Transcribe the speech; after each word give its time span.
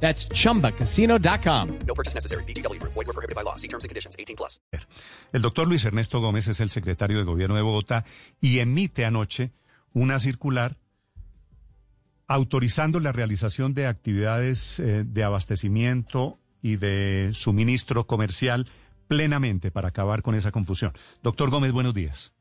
That's 0.00 0.28
chumbacasino.com. 0.28 1.68
No 1.86 1.94
purchase 1.94 2.14
necessary. 2.14 2.44
BGW. 2.44 2.80
Void 2.82 2.94
were 2.94 3.12
prohibited 3.12 3.34
by 3.34 3.42
law. 3.42 3.56
See 3.56 3.68
terms 3.68 3.84
and 3.84 3.90
conditions. 3.90 4.14
18 4.18 4.36
plus. 4.36 4.60
El 5.32 5.42
doctor 5.42 5.66
Luis 5.66 5.84
Ernesto 5.84 6.20
Gómez 6.20 6.48
es 6.48 6.60
el 6.60 6.70
secretario 6.70 7.18
de 7.18 7.24
Gobierno 7.24 7.56
de 7.56 7.62
Bogotá 7.62 8.04
y 8.40 8.60
emite 8.60 9.04
anoche 9.04 9.52
una 9.92 10.18
circular 10.18 10.76
autorizando 12.28 13.00
la 13.00 13.12
realización 13.12 13.74
de 13.74 13.86
actividades 13.86 14.80
eh, 14.80 15.04
de 15.06 15.24
abastecimiento 15.24 16.38
y 16.60 16.76
de 16.76 17.30
suministro 17.32 18.06
comercial 18.06 18.66
plenamente 19.08 19.70
para 19.70 19.88
acabar 19.88 20.22
con 20.22 20.34
esa 20.34 20.50
confusión. 20.50 20.92
Doctor 21.22 21.50
Gómez, 21.50 21.72
buenos 21.72 21.94
días. 21.94 22.34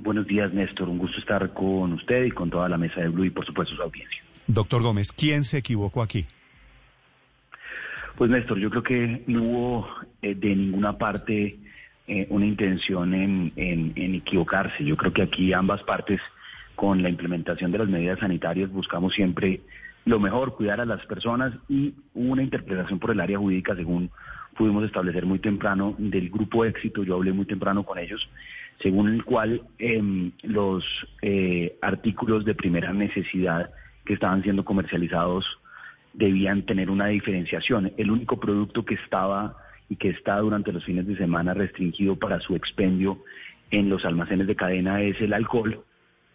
Buenos 0.00 0.26
días, 0.26 0.52
Néstor. 0.54 0.88
Un 0.88 0.98
gusto 0.98 1.18
estar 1.18 1.52
con 1.52 1.92
usted 1.92 2.24
y 2.24 2.30
con 2.30 2.48
toda 2.48 2.68
la 2.68 2.78
mesa 2.78 3.00
de 3.00 3.08
Blue 3.08 3.26
y, 3.26 3.30
por 3.30 3.44
supuesto, 3.44 3.76
su 3.76 3.82
audiencia. 3.82 4.22
Doctor 4.46 4.82
Gómez, 4.82 5.12
¿quién 5.12 5.44
se 5.44 5.58
equivocó 5.58 6.02
aquí? 6.02 6.26
Pues, 8.16 8.30
Néstor, 8.30 8.58
yo 8.58 8.70
creo 8.70 8.82
que 8.82 9.22
no 9.26 9.42
hubo 9.42 9.88
eh, 10.20 10.34
de 10.34 10.54
ninguna 10.54 10.98
parte 10.98 11.56
eh, 12.06 12.26
una 12.30 12.46
intención 12.46 13.14
en, 13.14 13.52
en- 13.56 14.14
equivocarse. 14.14 14.84
Yo 14.84 14.96
creo 14.96 15.12
que 15.12 15.22
aquí 15.22 15.52
ambas 15.52 15.82
partes, 15.84 16.20
con 16.74 17.02
la 17.02 17.08
implementación 17.08 17.70
de 17.72 17.78
las 17.78 17.88
medidas 17.88 18.18
sanitarias, 18.18 18.70
buscamos 18.70 19.14
siempre 19.14 19.60
lo 20.04 20.18
mejor, 20.18 20.56
cuidar 20.56 20.80
a 20.80 20.84
las 20.84 21.04
personas 21.06 21.54
y 21.68 21.94
una 22.14 22.42
interpretación 22.42 22.98
por 22.98 23.12
el 23.12 23.20
área 23.20 23.38
jurídica 23.38 23.76
según 23.76 24.10
pudimos 24.56 24.84
establecer 24.84 25.24
muy 25.24 25.38
temprano 25.38 25.94
del 25.96 26.28
grupo 26.28 26.64
éxito, 26.64 27.04
yo 27.04 27.14
hablé 27.14 27.32
muy 27.32 27.46
temprano 27.46 27.84
con 27.84 27.98
ellos, 27.98 28.28
según 28.82 29.08
el 29.08 29.24
cual 29.24 29.62
em, 29.78 30.32
los 30.42 30.84
eh, 31.22 31.76
artículos 31.80 32.44
de 32.44 32.54
primera 32.54 32.92
necesidad 32.92 33.70
que 34.04 34.14
estaban 34.14 34.42
siendo 34.42 34.64
comercializados 34.64 35.46
debían 36.12 36.62
tener 36.62 36.90
una 36.90 37.06
diferenciación. 37.06 37.92
El 37.96 38.10
único 38.10 38.38
producto 38.38 38.84
que 38.84 38.94
estaba 38.94 39.56
y 39.88 39.96
que 39.96 40.10
está 40.10 40.38
durante 40.38 40.72
los 40.72 40.84
fines 40.84 41.06
de 41.06 41.16
semana 41.16 41.54
restringido 41.54 42.16
para 42.16 42.40
su 42.40 42.54
expendio 42.54 43.22
en 43.70 43.88
los 43.88 44.04
almacenes 44.04 44.46
de 44.46 44.56
cadena 44.56 45.00
es 45.02 45.20
el 45.20 45.32
alcohol, 45.32 45.82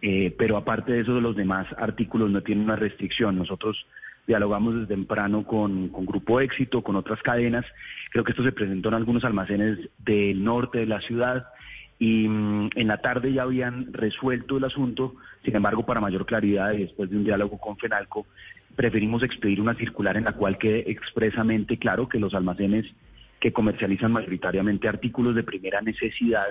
eh, 0.02 0.34
pero 0.38 0.58
aparte 0.58 0.92
de 0.92 1.02
eso, 1.02 1.20
los 1.22 1.36
demás 1.36 1.68
artículos 1.78 2.30
no 2.30 2.42
tienen 2.42 2.66
una 2.66 2.76
restricción. 2.76 3.38
Nosotros 3.38 3.86
dialogamos 4.26 4.76
desde 4.76 4.88
temprano 4.88 5.44
con, 5.44 5.90
con 5.90 6.06
Grupo 6.06 6.40
Éxito, 6.40 6.82
con 6.84 6.96
otras 6.96 7.22
cadenas. 7.22 7.66
Creo 8.12 8.24
que 8.24 8.32
esto 8.32 8.44
se 8.44 8.52
presentó 8.52 8.90
en 8.90 8.96
algunos 8.96 9.24
almacenes 9.24 9.80
del 10.00 10.44
norte 10.44 10.80
de 10.80 10.86
la 10.88 11.02
ciudad 11.02 11.48
y 12.00 12.28
mm, 12.28 12.70
en 12.76 12.88
la 12.88 12.98
tarde 12.98 13.34
ya 13.34 13.44
habían 13.44 13.92
resuelto 13.94 14.58
el 14.58 14.64
asunto. 14.66 15.16
Sin 15.44 15.56
embargo, 15.56 15.86
para 15.86 16.02
mayor 16.02 16.26
claridad 16.26 16.74
y 16.74 16.84
después 16.84 17.10
de 17.10 17.18
un 17.18 17.24
diálogo 17.24 17.58
con 17.58 17.78
Fenalco, 17.78 18.26
preferimos 18.76 19.24
expedir 19.24 19.60
una 19.62 19.74
circular 19.76 20.18
en 20.18 20.26
la 20.26 20.34
cual 20.34 20.58
quede 20.58 20.90
expresamente 20.92 21.78
claro 21.78 22.08
que 22.08 22.20
los 22.20 22.34
almacenes 22.34 22.86
que 23.40 23.52
comercializan 23.54 24.12
mayoritariamente 24.12 24.88
artículos 24.88 25.36
de 25.36 25.44
primera 25.44 25.82
necesidad, 25.82 26.46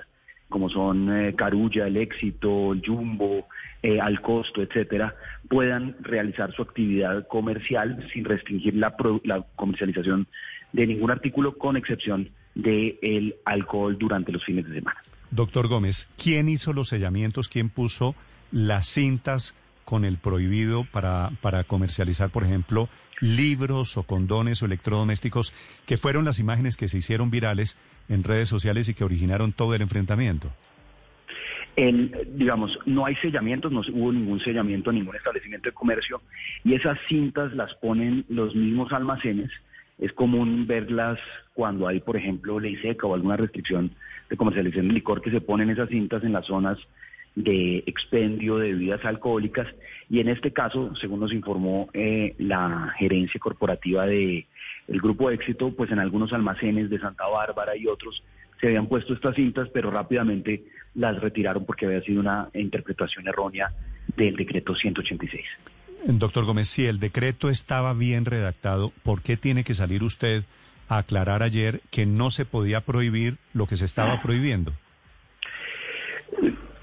como 0.49 0.69
son 0.71 1.11
eh, 1.13 1.35
Carulla, 1.35 1.87
El 1.87 1.97
Éxito, 1.97 2.73
el 2.73 2.83
Jumbo, 2.85 3.47
eh, 3.83 4.01
Al 4.01 4.21
Costo, 4.21 4.63
etcétera, 4.63 5.15
puedan 5.49 5.97
realizar 6.01 6.53
su 6.53 6.63
actividad 6.63 7.27
comercial 7.29 8.09
sin 8.13 8.25
restringir 8.25 8.75
la, 8.77 8.97
pro- 8.97 9.21
la 9.25 9.45
comercialización 9.57 10.27
de 10.73 10.87
ningún 10.87 11.11
artículo, 11.11 11.57
con 11.59 11.77
excepción 11.77 12.31
del 12.55 13.35
alcohol 13.45 13.97
durante 13.99 14.33
los 14.33 14.45
fines 14.45 14.67
de 14.69 14.75
semana. 14.77 15.01
Doctor 15.31 15.69
Gómez, 15.69 16.11
¿quién 16.23 16.49
hizo 16.49 16.73
los 16.73 16.89
sellamientos? 16.89 17.49
¿Quién 17.49 17.69
puso 17.69 18.15
las 18.53 18.89
cintas 18.89 19.55
con 19.85 20.05
el 20.05 20.19
prohibido 20.19 20.85
para, 20.85 21.31
para 21.41 21.65
comercializar, 21.65 22.31
por 22.31 22.45
ejemplo, 22.45 22.89
libros 23.21 23.97
o 23.97 24.03
condones 24.03 24.63
o 24.63 24.67
electrodomésticos, 24.67 25.55
que 25.87 25.97
fueron 25.97 26.25
las 26.25 26.39
imágenes 26.39 26.77
que 26.77 26.89
se 26.89 26.99
hicieron 26.99 27.31
virales 27.31 27.79
en 28.09 28.25
redes 28.25 28.49
sociales 28.49 28.89
y 28.89 28.95
que 28.95 29.05
originaron 29.05 29.53
todo 29.53 29.75
el 29.75 29.83
enfrentamiento? 29.83 30.51
En, 31.77 32.11
digamos, 32.37 32.79
no 32.87 33.05
hay 33.05 33.15
sellamientos, 33.17 33.71
no 33.71 33.81
hubo 33.93 34.13
ningún 34.13 34.41
sellamiento 34.41 34.91
a 34.91 34.93
ningún 34.95 35.15
establecimiento 35.15 35.69
de 35.69 35.75
comercio 35.75 36.23
y 36.65 36.75
esas 36.75 36.99
cintas 37.09 37.53
las 37.53 37.75
ponen 37.75 38.25
los 38.29 38.55
mismos 38.55 38.93
almacenes. 38.93 39.51
Es 39.99 40.13
común 40.13 40.67
verlas 40.67 41.19
cuando 41.55 41.89
hay, 41.89 42.01
por 42.01 42.17
ejemplo, 42.17 42.61
ley 42.61 42.77
seca 42.77 43.07
o 43.07 43.15
alguna 43.15 43.37
restricción 43.37 43.93
de 44.29 44.37
comercialización 44.37 44.89
de 44.89 44.95
licor 44.95 45.23
que 45.23 45.31
se 45.31 45.41
ponen 45.41 45.71
esas 45.71 45.89
cintas 45.89 46.23
en 46.25 46.33
las 46.33 46.47
zonas 46.47 46.79
de 47.35 47.85
expendio 47.87 48.57
de 48.57 48.73
bebidas 48.73 49.05
alcohólicas 49.05 49.67
y 50.09 50.21
en 50.21 50.29
este 50.29 50.53
caso, 50.53 50.95
según 50.97 51.21
nos 51.21 51.33
informó 51.33 51.89
eh, 51.93 52.35
la 52.39 52.95
gerencia 52.99 53.39
corporativa 53.39 54.07
de 54.07 54.47
el 54.89 55.01
Grupo 55.01 55.31
Éxito, 55.31 55.73
pues 55.77 55.91
en 55.91 55.99
algunos 55.99 56.33
almacenes 56.33 56.89
de 56.89 56.99
Santa 56.99 57.27
Bárbara 57.27 57.77
y 57.77 57.87
otros 57.87 58.23
se 58.61 58.69
habían 58.69 58.87
puesto 58.87 59.13
estas 59.13 59.35
cintas, 59.35 59.69
pero 59.69 59.91
rápidamente 59.91 60.65
las 60.95 61.21
retiraron 61.21 61.67
porque 61.67 61.87
había 61.87 62.01
sido 62.01 62.21
una 62.21 62.49
interpretación 62.55 63.29
errónea 63.29 63.71
del 64.17 64.35
decreto 64.35 64.75
186. 64.75 65.45
Doctor 66.09 66.45
Gómez, 66.45 66.69
si 66.69 66.87
el 66.87 67.01
decreto 67.01 67.51
estaba 67.51 67.93
bien 67.93 68.27
redactado, 68.27 68.93
¿por 69.03 69.23
qué 69.23 69.37
tiene 69.37 69.65
que 69.65 69.75
salir 69.75 70.05
usted 70.05 70.45
a 70.89 70.99
aclarar 70.99 71.43
ayer 71.43 71.81
que 71.91 72.07
no 72.07 72.31
se 72.31 72.45
podía 72.45 72.81
prohibir 72.81 73.39
lo 73.53 73.67
que 73.67 73.75
se 73.75 73.85
estaba 73.85 74.23
prohibiendo? 74.23 74.73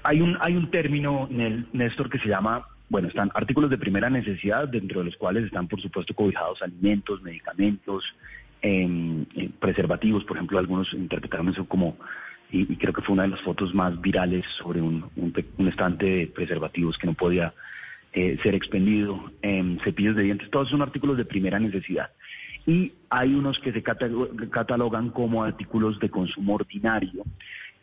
Hay 0.02 0.20
un, 0.20 0.36
hay 0.40 0.56
un 0.56 0.70
término, 0.70 1.26
Néstor, 1.72 2.10
que 2.10 2.18
se 2.18 2.28
llama, 2.28 2.66
bueno, 2.90 3.08
están 3.08 3.30
artículos 3.34 3.70
de 3.70 3.78
primera 3.78 4.10
necesidad, 4.10 4.68
dentro 4.68 5.00
de 5.00 5.06
los 5.06 5.16
cuales 5.16 5.44
están, 5.44 5.68
por 5.68 5.80
supuesto, 5.80 6.14
cobijados 6.14 6.60
alimentos, 6.60 7.22
medicamentos, 7.22 8.04
em, 8.60 9.22
eh, 9.36 9.48
preservativos, 9.58 10.22
por 10.24 10.36
ejemplo, 10.36 10.58
algunos 10.58 10.92
interpretaron 10.92 11.48
eso 11.48 11.64
como, 11.64 11.96
y, 12.50 12.76
creo 12.76 12.92
que 12.92 13.00
fue 13.00 13.14
una 13.14 13.22
de 13.22 13.30
las 13.30 13.40
fotos 13.40 13.74
más 13.74 13.98
virales 14.02 14.44
sobre 14.58 14.82
un, 14.82 15.08
un, 15.16 15.34
un 15.56 15.68
estante 15.68 16.04
de 16.04 16.26
preservativos 16.26 16.98
que 16.98 17.06
no 17.06 17.14
podía 17.14 17.54
eh, 18.14 18.38
ser 18.42 18.54
expendido, 18.54 19.32
em, 19.42 19.78
cepillos 19.80 20.14
de 20.16 20.22
dientes, 20.22 20.50
todos 20.50 20.68
son 20.68 20.82
artículos 20.82 21.16
de 21.16 21.24
primera 21.24 21.58
necesidad. 21.58 22.10
Y 22.66 22.92
hay 23.10 23.34
unos 23.34 23.58
que 23.58 23.72
se 23.72 23.82
cata- 23.82 24.08
catalogan 24.50 25.10
como 25.10 25.42
artículos 25.42 25.98
de 25.98 26.08
consumo 26.08 26.54
ordinario, 26.54 27.24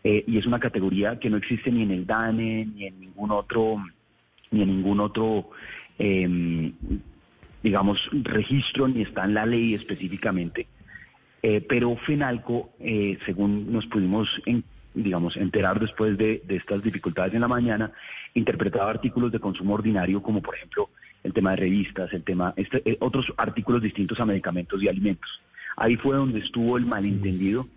eh, 0.03 0.23
y 0.25 0.37
es 0.37 0.45
una 0.45 0.59
categoría 0.59 1.19
que 1.19 1.29
no 1.29 1.37
existe 1.37 1.71
ni 1.71 1.83
en 1.83 1.91
el 1.91 2.05
DANE, 2.07 2.65
ni 2.73 2.85
en 2.87 2.99
ningún 2.99 3.31
otro, 3.31 3.83
ni 4.49 4.61
en 4.61 4.69
ningún 4.69 4.99
otro, 4.99 5.49
em, 5.99 6.73
digamos, 7.61 7.99
registro, 8.23 8.87
ni 8.87 9.01
está 9.03 9.25
en 9.25 9.33
la 9.35 9.45
ley 9.45 9.75
específicamente. 9.75 10.65
Eh, 11.43 11.61
pero 11.67 11.95
Fenalco, 11.97 12.71
eh, 12.79 13.17
según 13.25 13.71
nos 13.71 13.85
pudimos, 13.87 14.29
en- 14.45 14.63
digamos, 14.93 15.37
enterar 15.37 15.79
después 15.79 16.17
de, 16.17 16.41
de 16.45 16.55
estas 16.55 16.83
dificultades 16.83 17.33
en 17.33 17.41
la 17.41 17.47
mañana, 17.47 17.91
interpretaba 18.33 18.89
artículos 18.89 19.31
de 19.31 19.39
consumo 19.39 19.73
ordinario, 19.75 20.21
como 20.21 20.41
por 20.41 20.55
ejemplo 20.55 20.89
el 21.23 21.33
tema 21.33 21.51
de 21.51 21.57
revistas, 21.57 22.11
el 22.13 22.23
tema, 22.23 22.53
este, 22.55 22.81
eh, 22.89 22.97
otros 22.99 23.31
artículos 23.37 23.81
distintos 23.81 24.19
a 24.19 24.25
medicamentos 24.25 24.81
y 24.81 24.87
alimentos. 24.87 25.41
Ahí 25.77 25.95
fue 25.95 26.15
donde 26.15 26.39
estuvo 26.39 26.77
el 26.77 26.85
malentendido 26.85 27.67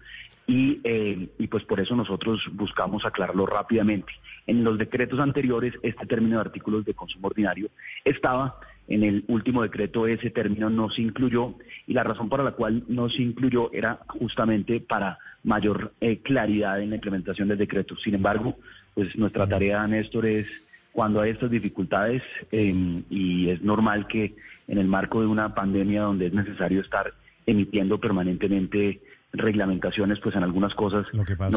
y, 0.47 0.81
eh, 0.85 1.29
y 1.39 1.47
pues 1.47 1.65
por 1.65 1.81
eso 1.81 1.95
nosotros 1.95 2.43
buscamos 2.53 3.05
aclararlo 3.05 3.47
rápidamente. 3.47 4.13
En 4.47 4.65
los 4.65 4.79
decretos 4.79 5.21
anteriores, 5.21 5.75
este 5.83 6.07
término 6.07 6.37
de 6.37 6.43
artículos 6.43 6.85
de 6.85 6.95
consumo 6.95 7.29
ordinario 7.29 7.69
estaba, 8.05 8.59
en 8.89 9.03
el 9.03 9.25
último 9.29 9.63
decreto 9.63 10.07
ese 10.07 10.31
término 10.31 10.69
no 10.71 10.91
se 10.91 11.01
incluyó 11.03 11.55
y 11.87 11.95
la 11.95 12.03
razón 12.05 12.29
para 12.29 12.45
la 12.45 12.53
cual 12.53 12.85
no 12.89 13.09
se 13.09 13.23
incluyó 13.23 13.73
era 13.73 14.01
justamente 14.09 14.81
para 14.81 15.19
mayor 15.43 15.93
eh, 16.01 16.19
claridad 16.19 16.81
en 16.81 16.91
la 16.91 16.97
implementación 16.97 17.49
del 17.49 17.59
decreto. 17.59 17.97
Sin 17.97 18.15
embargo, 18.15 18.57
pues 18.95 19.17
nuestra 19.17 19.45
tarea, 19.49 19.87
Néstor, 19.87 20.27
es 20.27 20.47
cuando 20.93 21.21
hay 21.21 21.31
estas 21.31 21.51
dificultades 21.51 22.23
eh, 22.53 23.03
y 23.11 23.49
es 23.49 23.63
normal 23.63 24.07
que 24.07 24.35
en 24.69 24.79
el 24.79 24.87
marco 24.87 25.21
de 25.21 25.27
una 25.27 25.55
pandemia 25.55 26.03
donde 26.03 26.27
es 26.27 26.33
necesario 26.33 26.81
estar 26.81 27.13
emitiendo 27.47 27.99
permanentemente 27.99 29.01
reglamentaciones, 29.33 30.21
pues 30.21 30.37
en 30.37 30.45
algunas 30.45 30.75
cosas 30.75 31.07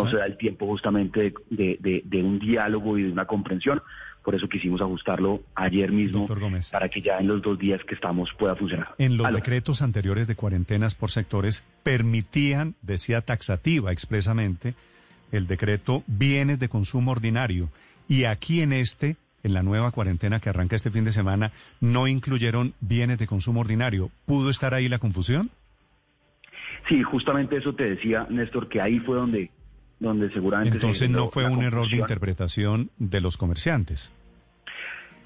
no 0.03 0.09
se 0.09 0.17
da 0.17 0.25
el 0.25 0.37
tiempo 0.37 0.65
justamente 0.65 1.33
de, 1.49 1.77
de- 1.79 2.01
de 2.03 2.23
un 2.23 2.39
diálogo 2.39 2.97
y 2.97 3.03
de 3.03 3.11
una 3.11 3.25
comprensión. 3.25 3.81
Por 4.27 4.35
eso 4.35 4.49
quisimos 4.49 4.81
ajustarlo 4.81 5.39
ayer 5.55 5.89
mismo 5.89 6.27
para 6.73 6.89
que 6.89 7.01
ya 7.01 7.17
en 7.17 7.27
los 7.27 7.41
dos 7.41 7.57
días 7.57 7.81
que 7.85 7.95
estamos 7.95 8.29
pueda 8.37 8.57
funcionar. 8.57 8.89
En 8.97 9.15
los 9.15 9.25
Aló. 9.25 9.37
decretos 9.37 9.81
anteriores 9.81 10.27
de 10.27 10.35
cuarentenas 10.35 10.95
por 10.95 11.11
sectores 11.11 11.63
permitían, 11.81 12.75
decía 12.81 13.21
taxativa 13.21 13.93
expresamente, 13.93 14.73
el 15.31 15.47
decreto 15.47 16.03
bienes 16.07 16.59
de 16.59 16.67
consumo 16.67 17.11
ordinario. 17.11 17.69
Y 18.09 18.25
aquí 18.25 18.61
en 18.61 18.73
este, 18.73 19.15
en 19.43 19.53
la 19.53 19.63
nueva 19.63 19.91
cuarentena 19.91 20.41
que 20.41 20.49
arranca 20.49 20.75
este 20.75 20.91
fin 20.91 21.05
de 21.05 21.13
semana, 21.13 21.53
no 21.79 22.05
incluyeron 22.09 22.73
bienes 22.81 23.19
de 23.19 23.27
consumo 23.27 23.61
ordinario. 23.61 24.11
¿Pudo 24.25 24.49
estar 24.49 24.73
ahí 24.73 24.89
la 24.89 24.99
confusión? 24.99 25.51
Sí, 26.89 27.01
justamente 27.01 27.55
eso 27.55 27.75
te 27.75 27.91
decía, 27.91 28.27
Néstor, 28.29 28.67
que 28.67 28.81
ahí 28.81 28.99
fue 28.99 29.15
donde, 29.15 29.51
donde 29.99 30.29
seguramente... 30.31 30.71
se 30.71 30.75
Entonces 30.77 31.09
no 31.09 31.29
fue 31.29 31.49
un 31.49 31.63
error 31.63 31.89
de 31.89 31.97
interpretación 31.97 32.89
de 32.97 33.21
los 33.21 33.37
comerciantes. 33.37 34.11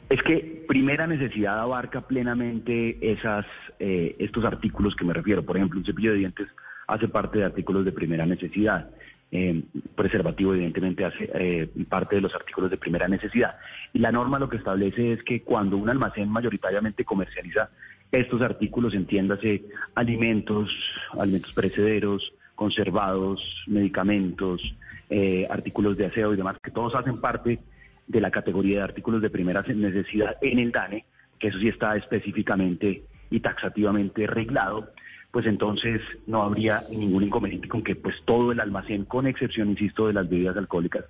Es 0.10 0.22
que 0.24 0.66
primera 0.68 1.08
necesidad 1.08 1.60
abarca 1.60 2.02
plenamente 2.02 2.98
esas, 3.14 3.46
eh, 3.80 4.16
estos 4.20 4.44
artículos 4.44 4.96
que 4.96 5.06
me 5.06 5.14
refiero. 5.14 5.44
Por 5.44 5.56
ejemplo, 5.56 5.80
un 5.80 5.86
cepillo 5.86 6.12
de 6.12 6.18
dientes 6.18 6.48
hace 6.88 7.08
parte 7.08 7.40
de 7.40 7.46
artículos 7.46 7.86
de 7.86 7.94
primera 7.94 8.26
necesidad. 8.26 8.90
Eh, 9.32 9.64
preservativo, 9.96 10.54
evidentemente, 10.54 11.06
hace 11.06 11.30
eh, 11.34 11.70
parte 11.88 12.18
de 12.18 12.22
los 12.22 12.36
artículos 12.36 12.70
de 12.70 12.76
primera 12.76 13.08
necesidad. 13.08 13.56
Y 13.94 14.00
la 14.00 14.12
norma 14.12 14.38
lo 14.38 14.50
que 14.50 14.58
establece 14.58 15.14
es 15.14 15.24
que 15.24 15.44
cuando 15.44 15.78
un 15.78 15.90
almacén 15.90 16.28
mayoritariamente 16.28 17.06
comercializa 17.06 17.70
estos 18.12 18.42
artículos, 18.42 18.94
entiéndase 18.94 19.64
alimentos, 19.96 20.70
alimentos 21.18 21.54
perecederos, 21.54 22.34
conservados, 22.62 23.42
medicamentos, 23.66 24.62
eh, 25.10 25.48
artículos 25.50 25.98
de 25.98 26.06
aseo 26.06 26.32
y 26.32 26.38
demás, 26.38 26.58
que 26.62 26.70
todos 26.70 26.94
hacen 26.94 27.20
parte 27.20 27.58
de 28.06 28.22
la 28.22 28.30
categoría 28.30 28.78
de 28.78 28.84
artículos 28.84 29.20
de 29.24 29.32
primera 29.32 29.64
necesidad 29.64 30.38
en 30.44 30.60
el 30.60 30.72
DANE, 30.72 31.06
que 31.40 31.48
eso 31.48 31.58
sí 31.58 31.70
está 31.70 31.96
específicamente 31.96 33.02
y 33.32 33.40
taxativamente 33.40 34.28
reglado, 34.28 34.92
pues 35.32 35.48
entonces 35.48 36.02
no 36.28 36.44
habría 36.44 36.84
ningún 36.92 37.24
inconveniente 37.24 37.68
con 37.68 37.82
que 37.82 37.96
pues 37.96 38.18
todo 38.26 38.52
el 38.52 38.60
almacén, 38.60 39.06
con 39.06 39.26
excepción, 39.26 39.72
insisto, 39.72 40.06
de 40.06 40.14
las 40.14 40.30
bebidas 40.30 40.56
alcohólicas, 40.56 41.06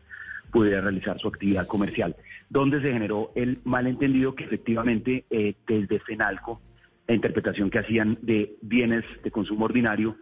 pudiera 0.53 0.80
realizar 0.80 1.19
su 1.19 1.27
actividad 1.27 1.68
comercial. 1.68 2.15
Donde 2.50 2.81
se 2.81 2.94
generó 2.94 3.33
el 3.36 3.59
malentendido 3.65 4.36
que 4.36 4.45
efectivamente 4.45 5.25
eh, 5.30 5.56
desde 5.68 6.00
FENALCO, 6.00 6.62
la 7.09 7.15
interpretación 7.15 7.69
que 7.69 7.80
hacían 7.80 8.19
de 8.21 8.56
bienes 8.62 9.03
de 9.21 9.31
consumo 9.31 9.65
ordinario 9.65 10.15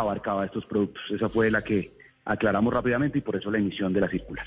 abarcaba 0.00 0.44
estos 0.44 0.64
productos. 0.66 1.02
Esa 1.10 1.28
fue 1.28 1.50
la 1.50 1.62
que 1.62 1.92
aclaramos 2.24 2.72
rápidamente 2.72 3.18
y 3.18 3.22
por 3.22 3.36
eso 3.36 3.50
la 3.50 3.58
emisión 3.58 3.92
de 3.92 4.00
la 4.00 4.08
circular. 4.08 4.46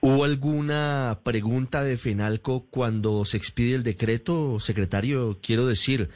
¿Hubo 0.00 0.24
alguna 0.24 1.18
pregunta 1.24 1.82
de 1.82 1.96
FENALCO 1.96 2.66
cuando 2.70 3.24
se 3.24 3.36
expide 3.36 3.74
el 3.74 3.82
decreto, 3.82 4.60
secretario? 4.60 5.38
Quiero 5.42 5.66
decir, 5.66 6.10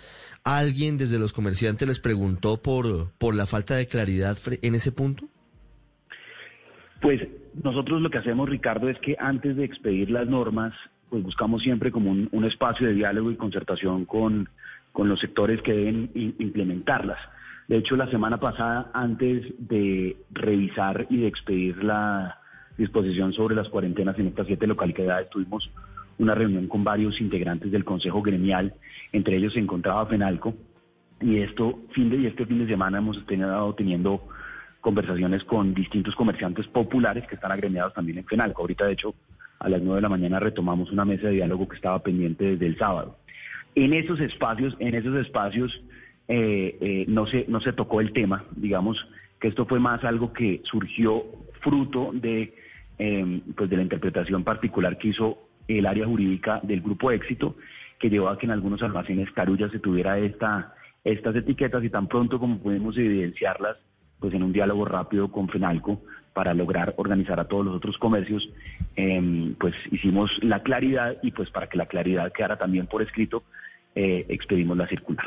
¿alguien 0.45 0.99
desde 0.99 1.19
los 1.19 1.33
comerciantes 1.33 1.89
les 1.89 2.01
preguntó 2.01 2.63
por, 2.63 3.11
por 3.19 3.35
la 3.35 3.47
falta 3.47 3.77
de 3.77 3.87
claridad 3.87 4.37
en 4.63 4.75
ese 4.75 4.93
punto? 4.93 5.27
Pues 7.01 7.21
nosotros 7.63 8.01
lo 8.01 8.11
que 8.11 8.19
hacemos, 8.19 8.49
Ricardo, 8.49 8.89
es 8.89 8.99
que 8.99 9.17
antes 9.19 9.57
de 9.57 9.65
expedir 9.65 10.11
las 10.11 10.29
normas, 10.29 10.73
pues 11.09 11.23
buscamos 11.23 11.63
siempre 11.63 11.91
como 11.91 12.11
un, 12.11 12.29
un 12.33 12.45
espacio 12.45 12.87
de 12.87 12.95
diálogo 12.95 13.31
y 13.31 13.37
concertación 13.37 14.05
con, 14.05 14.49
con 14.93 15.09
los 15.09 15.19
sectores 15.21 15.61
que 15.63 15.73
deben 15.73 16.11
implementarlas. 16.39 17.19
De 17.71 17.77
hecho, 17.77 17.95
la 17.95 18.11
semana 18.11 18.39
pasada, 18.39 18.91
antes 18.93 19.45
de 19.57 20.17
revisar 20.33 21.07
y 21.09 21.19
de 21.19 21.29
expedir 21.29 21.85
la 21.85 22.41
disposición 22.77 23.33
sobre 23.33 23.55
las 23.55 23.69
cuarentenas 23.69 24.19
en 24.19 24.27
estas 24.27 24.49
siete 24.49 24.67
localidades, 24.67 25.31
tuvimos 25.31 25.71
una 26.19 26.35
reunión 26.35 26.67
con 26.67 26.83
varios 26.83 27.21
integrantes 27.21 27.71
del 27.71 27.85
Consejo 27.85 28.23
Gremial, 28.23 28.75
entre 29.13 29.37
ellos 29.37 29.53
se 29.53 29.61
encontraba 29.61 30.09
Penalco, 30.09 30.53
y 31.21 31.39
esto, 31.39 31.79
fin 31.95 32.11
de, 32.11 32.27
este 32.27 32.45
fin 32.45 32.59
de 32.59 32.67
semana 32.67 32.99
hemos 32.99 33.19
estado 33.19 33.73
teniendo 33.77 34.21
conversaciones 34.81 35.45
con 35.45 35.73
distintos 35.73 36.17
comerciantes 36.17 36.67
populares 36.67 37.25
que 37.29 37.37
están 37.37 37.53
agremiados 37.53 37.95
también 37.95 38.19
en 38.19 38.25
FENALCO. 38.25 38.63
Ahorita, 38.63 38.87
de 38.87 38.95
hecho, 38.95 39.15
a 39.61 39.69
las 39.69 39.81
nueve 39.81 39.99
de 39.99 40.03
la 40.03 40.09
mañana 40.09 40.41
retomamos 40.41 40.91
una 40.91 41.05
mesa 41.05 41.29
de 41.29 41.35
diálogo 41.35 41.69
que 41.69 41.77
estaba 41.77 42.03
pendiente 42.03 42.47
desde 42.47 42.67
el 42.67 42.77
sábado. 42.77 43.17
En 43.77 43.95
esos 43.95 44.19
espacios, 44.19 44.75
en 44.81 44.97
esos 44.97 45.15
espacios 45.25 45.81
eh, 46.33 46.79
eh, 46.81 47.07
no 47.09 47.27
se 47.27 47.45
no 47.49 47.61
se 47.61 47.73
tocó 47.73 48.01
el 48.01 48.13
tema, 48.13 48.45
digamos 48.55 49.05
que 49.41 49.49
esto 49.49 49.67
fue 49.67 49.81
más 49.81 50.05
algo 50.05 50.33
que 50.33 50.61
surgió 50.63 51.25
fruto 51.61 52.13
de 52.13 52.55
eh, 53.01 53.41
pues 53.57 53.69
de 53.69 53.77
la 53.77 53.83
interpretación 53.83 54.45
particular 54.45 54.97
que 54.97 55.09
hizo 55.09 55.49
el 55.67 55.87
área 55.87 56.07
jurídica 56.07 56.61
del 56.63 56.83
grupo 56.83 57.11
Éxito, 57.11 57.57
que 57.99 58.11
llevó 58.11 58.29
a 58.29 58.39
que 58.39 58.47
en 58.47 58.53
algunos 58.53 58.81
almacenes 58.81 59.29
Carulla 59.33 59.69
se 59.71 59.81
tuviera 59.81 60.21
esta 60.21 60.75
estas 61.03 61.35
etiquetas 61.35 61.83
y 61.83 61.91
tan 61.91 62.07
pronto 62.07 62.39
como 62.39 62.59
pudimos 62.59 62.97
evidenciarlas, 62.97 63.79
pues 64.21 64.33
en 64.33 64.45
un 64.45 64.53
diálogo 64.53 64.85
rápido 64.85 65.33
con 65.33 65.49
FENALCO 65.49 66.01
para 66.33 66.55
lograr 66.55 66.95
organizar 66.97 67.41
a 67.41 67.49
todos 67.49 67.65
los 67.65 67.75
otros 67.75 67.99
comercios, 67.99 68.49
eh, 68.95 69.53
pues 69.59 69.75
hicimos 69.91 70.31
la 70.45 70.63
claridad 70.63 71.17
y 71.25 71.33
pues 71.33 71.51
para 71.51 71.67
que 71.69 71.77
la 71.77 71.87
claridad 71.87 72.31
quedara 72.31 72.57
también 72.57 72.87
por 72.87 73.03
escrito, 73.03 73.43
eh, 73.97 74.27
expedimos 74.29 74.77
la 74.77 74.87
circular. 74.87 75.27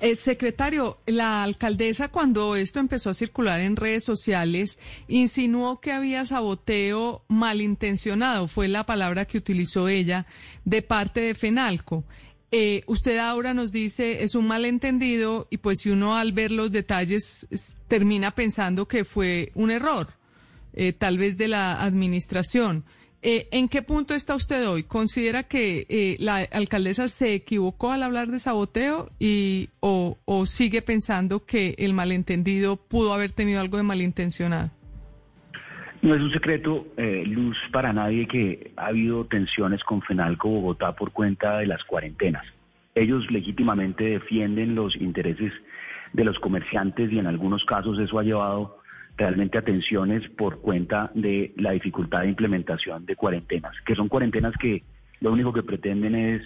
Eh, 0.00 0.14
secretario, 0.14 0.98
la 1.06 1.42
alcaldesa 1.42 2.08
cuando 2.08 2.54
esto 2.54 2.80
empezó 2.80 3.10
a 3.10 3.14
circular 3.14 3.60
en 3.60 3.76
redes 3.76 4.04
sociales 4.04 4.78
insinuó 5.08 5.80
que 5.80 5.92
había 5.92 6.24
saboteo 6.26 7.24
malintencionado, 7.28 8.46
fue 8.48 8.68
la 8.68 8.84
palabra 8.84 9.24
que 9.24 9.38
utilizó 9.38 9.88
ella, 9.88 10.26
de 10.64 10.82
parte 10.82 11.20
de 11.20 11.34
Fenalco. 11.34 12.04
Eh, 12.52 12.82
usted 12.86 13.18
ahora 13.18 13.52
nos 13.54 13.72
dice 13.72 14.22
es 14.22 14.34
un 14.34 14.46
malentendido 14.46 15.48
y 15.50 15.56
pues 15.56 15.78
si 15.80 15.90
uno 15.90 16.14
al 16.16 16.32
ver 16.32 16.50
los 16.52 16.70
detalles 16.70 17.46
es- 17.50 17.78
termina 17.88 18.32
pensando 18.34 18.86
que 18.86 19.04
fue 19.04 19.50
un 19.54 19.70
error, 19.70 20.12
eh, 20.74 20.92
tal 20.92 21.18
vez 21.18 21.36
de 21.38 21.48
la 21.48 21.82
administración. 21.82 22.84
Eh, 23.26 23.48
¿En 23.52 23.70
qué 23.70 23.80
punto 23.80 24.12
está 24.12 24.34
usted 24.34 24.68
hoy? 24.68 24.82
¿Considera 24.82 25.44
que 25.44 25.86
eh, 25.88 26.18
la 26.20 26.46
alcaldesa 26.52 27.08
se 27.08 27.32
equivocó 27.32 27.90
al 27.90 28.02
hablar 28.02 28.28
de 28.28 28.38
saboteo 28.38 29.08
y, 29.18 29.70
o, 29.80 30.18
sigue 30.44 30.82
pensando 30.82 31.46
que 31.46 31.74
el 31.78 31.94
malentendido 31.94 32.76
pudo 32.76 33.14
haber 33.14 33.32
tenido 33.32 33.62
algo 33.62 33.78
de 33.78 33.82
malintencionado? 33.82 34.70
No 36.02 36.14
es 36.14 36.20
un 36.20 36.32
secreto, 36.32 36.86
eh, 36.98 37.24
Luz, 37.26 37.56
para 37.72 37.94
nadie 37.94 38.28
que 38.28 38.72
ha 38.76 38.88
habido 38.88 39.24
tensiones 39.24 39.82
con 39.84 40.02
Fenalco 40.02 40.50
Bogotá 40.50 40.94
por 40.94 41.10
cuenta 41.12 41.60
de 41.60 41.66
las 41.66 41.82
cuarentenas. 41.84 42.44
Ellos 42.94 43.24
legítimamente 43.30 44.04
defienden 44.04 44.74
los 44.74 44.94
intereses 44.96 45.50
de 46.12 46.24
los 46.24 46.38
comerciantes 46.40 47.10
y 47.10 47.18
en 47.18 47.26
algunos 47.26 47.64
casos 47.64 47.98
eso 47.98 48.18
ha 48.18 48.22
llevado 48.22 48.83
realmente 49.16 49.58
a 49.58 49.62
tensiones 49.62 50.28
por 50.30 50.60
cuenta 50.60 51.10
de 51.14 51.52
la 51.56 51.72
dificultad 51.72 52.22
de 52.22 52.28
implementación 52.28 53.06
de 53.06 53.16
cuarentenas, 53.16 53.74
que 53.86 53.94
son 53.94 54.08
cuarentenas 54.08 54.54
que 54.58 54.82
lo 55.20 55.32
único 55.32 55.52
que 55.52 55.62
pretenden 55.62 56.14
es 56.14 56.42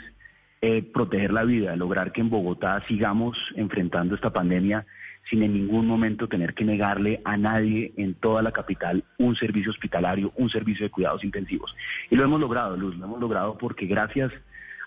eh, 0.60 0.82
proteger 0.82 1.32
la 1.32 1.44
vida, 1.44 1.76
lograr 1.76 2.12
que 2.12 2.20
en 2.20 2.30
Bogotá 2.30 2.82
sigamos 2.88 3.38
enfrentando 3.54 4.14
esta 4.14 4.32
pandemia 4.32 4.86
sin 5.30 5.42
en 5.42 5.52
ningún 5.52 5.86
momento 5.86 6.26
tener 6.26 6.54
que 6.54 6.64
negarle 6.64 7.20
a 7.24 7.36
nadie 7.36 7.92
en 7.96 8.14
toda 8.14 8.42
la 8.42 8.50
capital 8.50 9.04
un 9.18 9.36
servicio 9.36 9.70
hospitalario, 9.70 10.32
un 10.36 10.50
servicio 10.50 10.84
de 10.84 10.90
cuidados 10.90 11.22
intensivos. 11.22 11.74
Y 12.10 12.16
lo 12.16 12.24
hemos 12.24 12.40
logrado, 12.40 12.76
Luz, 12.76 12.96
lo 12.96 13.04
hemos 13.04 13.20
logrado 13.20 13.58
porque 13.58 13.86
gracias 13.86 14.32
a 14.32 14.36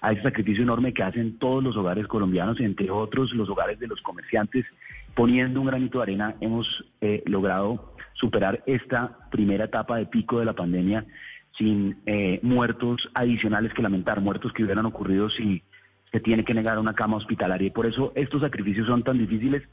ese 0.09 0.23
sacrificio 0.23 0.63
enorme 0.63 0.93
que 0.93 1.03
hacen 1.03 1.37
todos 1.37 1.63
los 1.63 1.77
hogares 1.77 2.07
colombianos, 2.07 2.59
entre 2.59 2.89
otros 2.89 3.33
los 3.33 3.49
hogares 3.49 3.79
de 3.79 3.87
los 3.87 4.01
comerciantes, 4.01 4.65
poniendo 5.13 5.61
un 5.61 5.67
granito 5.67 5.99
de 5.99 6.03
arena, 6.03 6.35
hemos 6.41 6.67
eh, 7.01 7.21
logrado 7.27 7.93
superar 8.13 8.63
esta 8.65 9.17
primera 9.29 9.65
etapa 9.65 9.97
de 9.97 10.07
pico 10.07 10.39
de 10.39 10.45
la 10.45 10.53
pandemia 10.53 11.05
sin 11.57 11.97
eh, 12.05 12.39
muertos 12.41 13.09
adicionales 13.13 13.73
que 13.73 13.81
lamentar, 13.81 14.21
muertos 14.21 14.53
que 14.53 14.63
hubieran 14.63 14.85
ocurrido 14.85 15.29
si 15.29 15.61
se 16.11 16.19
tiene 16.19 16.43
que 16.43 16.53
negar 16.53 16.79
una 16.79 16.93
cama 16.93 17.17
hospitalaria. 17.17 17.67
Y 17.67 17.71
por 17.71 17.85
eso 17.85 18.11
estos 18.15 18.41
sacrificios 18.41 18.87
son 18.87 19.03
tan 19.03 19.17
difíciles 19.17 19.63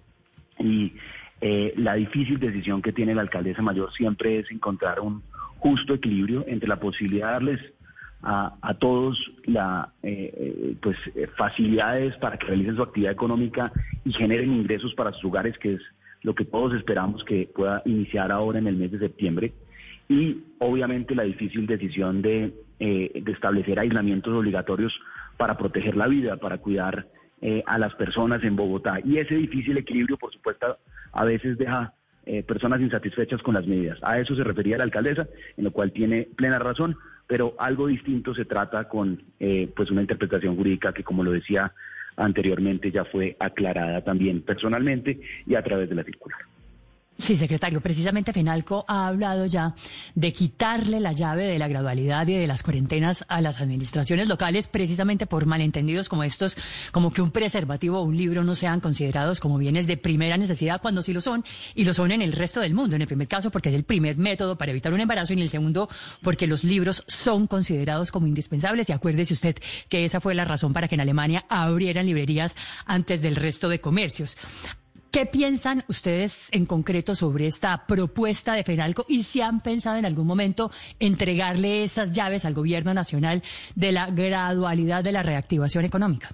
Y 0.58 0.92
eh, 1.40 1.72
la 1.76 1.94
difícil 1.94 2.38
decisión 2.38 2.82
que 2.82 2.92
tiene 2.92 3.14
la 3.14 3.22
alcaldesa 3.22 3.62
mayor 3.62 3.92
siempre 3.92 4.40
es 4.40 4.50
encontrar 4.50 5.00
un 5.00 5.22
justo 5.58 5.94
equilibrio 5.94 6.44
entre 6.48 6.68
la 6.68 6.80
posibilidad 6.80 7.28
de 7.28 7.32
darles 7.32 7.60
a, 8.22 8.74
todos 8.80 9.18
la 9.44 9.92
eh, 10.02 10.32
eh, 10.36 10.76
pues 10.82 10.96
eh, 11.14 11.28
facilidades 11.36 12.16
para 12.16 12.36
que 12.36 12.46
realicen 12.46 12.76
su 12.76 12.82
actividad 12.82 13.12
económica 13.12 13.72
y 14.04 14.12
generen 14.12 14.52
ingresos 14.52 14.94
para 14.94 15.12
sus 15.12 15.26
hogares, 15.26 15.56
que 15.58 15.74
es 15.74 15.80
lo 16.22 16.34
que 16.34 16.44
todos 16.44 16.74
esperamos 16.74 17.24
que 17.24 17.48
pueda 17.54 17.82
iniciar 17.84 18.32
ahora 18.32 18.58
en 18.58 18.66
el 18.66 18.76
mes 18.76 18.90
de 18.90 18.98
septiembre. 18.98 19.52
Y 20.08 20.42
obviamente 20.58 21.14
la 21.14 21.24
difícil 21.24 21.66
decisión 21.66 22.22
de, 22.22 22.52
eh, 22.80 23.22
de 23.22 23.32
establecer 23.32 23.78
aislamientos 23.78 24.32
obligatorios 24.32 24.98
para 25.36 25.56
proteger 25.56 25.96
la 25.96 26.08
vida, 26.08 26.36
para 26.36 26.58
cuidar 26.58 27.06
eh, 27.40 27.62
a 27.66 27.78
las 27.78 27.94
personas 27.94 28.42
en 28.42 28.56
Bogotá. 28.56 28.98
Y 29.04 29.18
ese 29.18 29.34
difícil 29.34 29.76
equilibrio, 29.76 30.16
por 30.16 30.32
supuesto, 30.32 30.78
a 31.12 31.24
veces 31.24 31.58
deja 31.58 31.92
eh, 32.28 32.42
personas 32.42 32.82
insatisfechas 32.82 33.40
con 33.42 33.54
las 33.54 33.66
medidas. 33.66 33.98
A 34.02 34.20
eso 34.20 34.36
se 34.36 34.44
refería 34.44 34.76
la 34.76 34.84
alcaldesa, 34.84 35.26
en 35.56 35.64
lo 35.64 35.70
cual 35.70 35.92
tiene 35.92 36.28
plena 36.36 36.58
razón, 36.58 36.94
pero 37.26 37.54
algo 37.58 37.86
distinto 37.86 38.34
se 38.34 38.44
trata 38.44 38.86
con 38.86 39.22
eh, 39.40 39.72
pues 39.74 39.90
una 39.90 40.02
interpretación 40.02 40.54
jurídica 40.54 40.92
que, 40.92 41.04
como 41.04 41.24
lo 41.24 41.32
decía 41.32 41.72
anteriormente, 42.16 42.90
ya 42.90 43.06
fue 43.06 43.34
aclarada 43.40 44.02
también 44.02 44.42
personalmente 44.42 45.18
y 45.46 45.54
a 45.54 45.62
través 45.62 45.88
de 45.88 45.94
la 45.94 46.04
circular. 46.04 46.40
Sí, 47.20 47.36
secretario, 47.36 47.80
precisamente 47.80 48.32
Fenalco 48.32 48.84
ha 48.86 49.08
hablado 49.08 49.44
ya 49.46 49.74
de 50.14 50.32
quitarle 50.32 51.00
la 51.00 51.12
llave 51.12 51.46
de 51.46 51.58
la 51.58 51.66
gradualidad 51.66 52.28
y 52.28 52.34
de 52.34 52.46
las 52.46 52.62
cuarentenas 52.62 53.24
a 53.26 53.40
las 53.40 53.60
administraciones 53.60 54.28
locales, 54.28 54.68
precisamente 54.68 55.26
por 55.26 55.44
malentendidos 55.44 56.08
como 56.08 56.22
estos, 56.22 56.56
como 56.92 57.10
que 57.10 57.20
un 57.20 57.32
preservativo 57.32 57.98
o 57.98 58.04
un 58.04 58.16
libro 58.16 58.44
no 58.44 58.54
sean 58.54 58.78
considerados 58.78 59.40
como 59.40 59.58
bienes 59.58 59.88
de 59.88 59.96
primera 59.96 60.36
necesidad 60.36 60.80
cuando 60.80 61.02
sí 61.02 61.12
lo 61.12 61.20
son, 61.20 61.44
y 61.74 61.84
lo 61.84 61.92
son 61.92 62.12
en 62.12 62.22
el 62.22 62.32
resto 62.32 62.60
del 62.60 62.72
mundo. 62.72 62.94
En 62.94 63.02
el 63.02 63.08
primer 63.08 63.26
caso, 63.26 63.50
porque 63.50 63.70
es 63.70 63.74
el 63.74 63.82
primer 63.82 64.16
método 64.16 64.56
para 64.56 64.70
evitar 64.70 64.92
un 64.92 65.00
embarazo, 65.00 65.32
y 65.32 65.36
en 65.36 65.42
el 65.42 65.50
segundo, 65.50 65.88
porque 66.22 66.46
los 66.46 66.62
libros 66.62 67.02
son 67.08 67.48
considerados 67.48 68.12
como 68.12 68.28
indispensables. 68.28 68.88
Y 68.90 68.92
acuérdese 68.92 69.34
usted 69.34 69.56
que 69.88 70.04
esa 70.04 70.20
fue 70.20 70.36
la 70.36 70.44
razón 70.44 70.72
para 70.72 70.86
que 70.86 70.94
en 70.94 71.00
Alemania 71.00 71.44
abrieran 71.48 72.06
librerías 72.06 72.54
antes 72.86 73.22
del 73.22 73.34
resto 73.34 73.68
de 73.68 73.80
comercios. 73.80 74.36
¿Qué 75.10 75.24
piensan 75.24 75.84
ustedes 75.88 76.50
en 76.52 76.66
concreto 76.66 77.14
sobre 77.14 77.46
esta 77.46 77.86
propuesta 77.86 78.52
de 78.52 78.62
Fenalco 78.62 79.06
y 79.08 79.22
si 79.22 79.40
han 79.40 79.60
pensado 79.60 79.96
en 79.96 80.04
algún 80.04 80.26
momento 80.26 80.70
entregarle 81.00 81.82
esas 81.82 82.12
llaves 82.12 82.44
al 82.44 82.52
gobierno 82.52 82.92
nacional 82.92 83.42
de 83.74 83.92
la 83.92 84.10
gradualidad 84.10 85.02
de 85.02 85.12
la 85.12 85.22
reactivación 85.22 85.86
económica? 85.86 86.28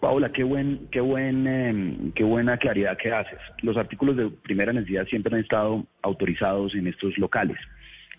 Paula, 0.00 0.32
qué 0.32 0.42
buen, 0.42 0.88
qué 0.90 1.00
buen, 1.00 1.46
eh, 1.46 2.12
qué 2.16 2.24
buena 2.24 2.56
claridad 2.56 2.98
que 2.98 3.12
haces. 3.12 3.38
Los 3.62 3.76
artículos 3.76 4.16
de 4.16 4.30
primera 4.30 4.72
necesidad 4.72 5.06
siempre 5.06 5.36
han 5.36 5.42
estado 5.42 5.86
autorizados 6.02 6.74
en 6.74 6.88
estos 6.88 7.16
locales 7.18 7.58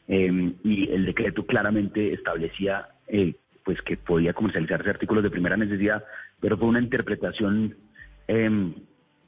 eh, 0.08 0.54
y 0.63 0.89
el 0.89 1.06
decreto 1.06 1.46
claramente 1.46 2.13
establecía 2.13 2.88
eh, 3.10 3.36
pues 3.65 3.82
que 3.82 3.98
podía 3.98 4.32
comercializarse 4.32 4.89
artículos 4.89 5.25
de 5.25 5.30
primera 5.30 5.58
necesidad, 5.58 6.06
pero 6.39 6.58
fue 6.58 6.70
una 6.70 6.80
interpretación 6.80 7.75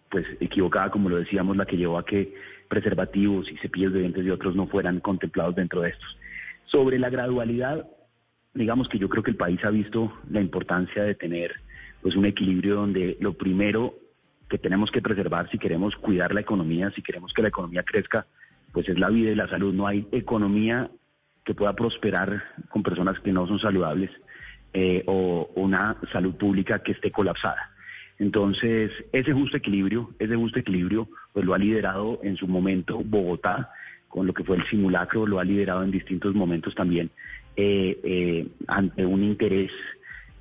pues 0.09 0.25
equivocada, 0.39 0.89
como 0.89 1.09
lo 1.09 1.17
decíamos, 1.17 1.57
la 1.57 1.65
que 1.65 1.77
llevó 1.77 1.97
a 1.97 2.05
que 2.05 2.33
preservativos 2.67 3.51
y 3.51 3.57
cepillos 3.57 3.93
de 3.93 3.99
dientes 3.99 4.25
y 4.25 4.29
otros 4.29 4.55
no 4.55 4.67
fueran 4.67 4.99
contemplados 4.99 5.55
dentro 5.55 5.81
de 5.81 5.89
estos. 5.89 6.17
Sobre 6.65 6.99
la 6.99 7.09
gradualidad, 7.09 7.87
digamos 8.53 8.89
que 8.89 8.99
yo 8.99 9.09
creo 9.09 9.23
que 9.23 9.31
el 9.31 9.37
país 9.37 9.63
ha 9.63 9.69
visto 9.69 10.13
la 10.29 10.41
importancia 10.41 11.03
de 11.03 11.15
tener 11.15 11.53
pues 12.01 12.15
un 12.15 12.25
equilibrio 12.25 12.75
donde 12.75 13.17
lo 13.19 13.33
primero 13.33 13.95
que 14.49 14.57
tenemos 14.57 14.91
que 14.91 15.01
preservar 15.01 15.49
si 15.49 15.57
queremos 15.57 15.95
cuidar 15.95 16.33
la 16.33 16.41
economía, 16.41 16.91
si 16.91 17.01
queremos 17.01 17.33
que 17.33 17.41
la 17.41 17.49
economía 17.49 17.83
crezca, 17.83 18.25
pues 18.71 18.87
es 18.87 18.97
la 18.97 19.09
vida 19.09 19.31
y 19.31 19.35
la 19.35 19.49
salud. 19.49 19.73
No 19.73 19.87
hay 19.87 20.07
economía 20.11 20.89
que 21.43 21.53
pueda 21.53 21.73
prosperar 21.73 22.43
con 22.69 22.83
personas 22.83 23.19
que 23.19 23.31
no 23.31 23.47
son 23.47 23.59
saludables 23.59 24.11
eh, 24.73 25.03
o 25.07 25.49
una 25.55 25.97
salud 26.11 26.35
pública 26.35 26.79
que 26.79 26.91
esté 26.91 27.11
colapsada. 27.11 27.71
Entonces, 28.19 28.91
ese 29.11 29.31
justo 29.31 29.57
equilibrio, 29.57 30.09
ese 30.17 30.35
justo 30.35 30.59
equilibrio, 30.59 31.07
pues 31.33 31.45
lo 31.45 31.53
ha 31.53 31.57
liderado 31.57 32.19
en 32.23 32.35
su 32.35 32.47
momento 32.47 33.01
Bogotá, 33.03 33.71
con 34.07 34.25
lo 34.25 34.33
que 34.33 34.43
fue 34.43 34.57
el 34.57 34.67
simulacro, 34.69 35.27
lo 35.27 35.39
ha 35.39 35.43
liderado 35.43 35.83
en 35.83 35.91
distintos 35.91 36.33
momentos 36.33 36.73
también, 36.73 37.11
eh, 37.55 37.99
eh, 38.03 38.47
ante 38.67 39.05
un 39.05 39.23
interés 39.23 39.71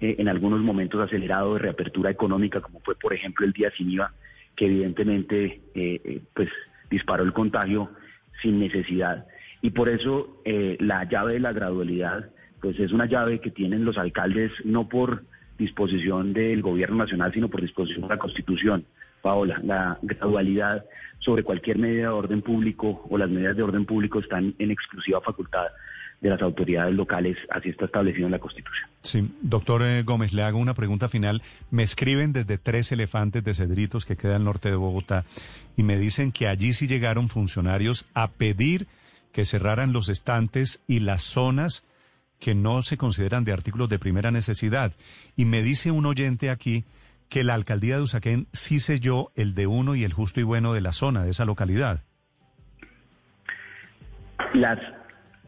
eh, 0.00 0.16
en 0.18 0.28
algunos 0.28 0.60
momentos 0.60 1.00
acelerado 1.00 1.54
de 1.54 1.60
reapertura 1.60 2.10
económica, 2.10 2.60
como 2.60 2.80
fue, 2.80 2.94
por 2.94 3.12
ejemplo, 3.12 3.44
el 3.44 3.52
día 3.52 3.70
sin 3.76 3.90
IVA, 3.90 4.12
que 4.54 4.66
evidentemente, 4.66 5.60
pues, 6.32 6.48
disparó 6.88 7.24
el 7.24 7.34
contagio 7.34 7.90
sin 8.40 8.58
necesidad. 8.58 9.26
Y 9.60 9.70
por 9.70 9.90
eso 9.90 10.42
la 10.78 11.04
llave 11.04 11.34
de 11.34 11.40
la 11.40 11.52
gradualidad, 11.52 12.30
pues, 12.62 12.80
es 12.80 12.92
una 12.92 13.04
llave 13.04 13.40
que 13.40 13.50
tienen 13.50 13.84
los 13.84 13.98
alcaldes 13.98 14.50
no 14.64 14.88
por 14.88 15.24
disposición 15.58 16.32
del 16.32 16.62
gobierno 16.62 16.96
nacional, 16.96 17.32
sino 17.32 17.48
por 17.48 17.60
disposición 17.60 18.02
de 18.02 18.08
la 18.08 18.18
Constitución. 18.18 18.84
Paola, 19.22 19.60
la 19.64 19.98
gradualidad 20.02 20.84
sobre 21.18 21.42
cualquier 21.42 21.78
medida 21.78 22.02
de 22.02 22.08
orden 22.08 22.42
público 22.42 23.06
o 23.08 23.18
las 23.18 23.28
medidas 23.28 23.56
de 23.56 23.62
orden 23.62 23.84
público 23.84 24.20
están 24.20 24.54
en 24.58 24.70
exclusiva 24.70 25.20
facultad 25.20 25.66
de 26.20 26.30
las 26.30 26.40
autoridades 26.40 26.94
locales, 26.94 27.36
así 27.50 27.68
está 27.68 27.84
establecido 27.84 28.26
en 28.26 28.32
la 28.32 28.38
Constitución. 28.38 28.88
Sí, 29.02 29.30
doctor 29.42 29.82
eh, 29.82 30.02
Gómez, 30.02 30.32
le 30.32 30.42
hago 30.42 30.58
una 30.58 30.74
pregunta 30.74 31.08
final. 31.08 31.42
Me 31.70 31.82
escriben 31.82 32.32
desde 32.32 32.58
tres 32.58 32.90
elefantes 32.92 33.44
de 33.44 33.54
Cedritos 33.54 34.06
que 34.06 34.16
queda 34.16 34.36
al 34.36 34.44
norte 34.44 34.70
de 34.70 34.76
Bogotá 34.76 35.24
y 35.76 35.82
me 35.82 35.98
dicen 35.98 36.32
que 36.32 36.48
allí 36.48 36.72
sí 36.72 36.86
llegaron 36.86 37.28
funcionarios 37.28 38.06
a 38.14 38.30
pedir 38.30 38.86
que 39.32 39.44
cerraran 39.44 39.92
los 39.92 40.08
estantes 40.08 40.82
y 40.88 41.00
las 41.00 41.22
zonas 41.22 41.84
que 42.38 42.54
no 42.54 42.82
se 42.82 42.96
consideran 42.96 43.44
de 43.44 43.52
artículos 43.52 43.88
de 43.88 43.98
primera 43.98 44.30
necesidad. 44.30 44.92
Y 45.36 45.44
me 45.44 45.62
dice 45.62 45.90
un 45.90 46.06
oyente 46.06 46.50
aquí 46.50 46.84
que 47.28 47.44
la 47.44 47.54
alcaldía 47.54 47.96
de 47.96 48.02
Usaquén 48.02 48.46
sí 48.52 48.80
selló 48.80 49.30
el 49.34 49.54
de 49.54 49.66
uno 49.66 49.94
y 49.94 50.04
el 50.04 50.12
justo 50.12 50.40
y 50.40 50.44
bueno 50.44 50.72
de 50.72 50.80
la 50.80 50.92
zona, 50.92 51.24
de 51.24 51.30
esa 51.30 51.44
localidad. 51.44 52.04
Las, 54.54 54.78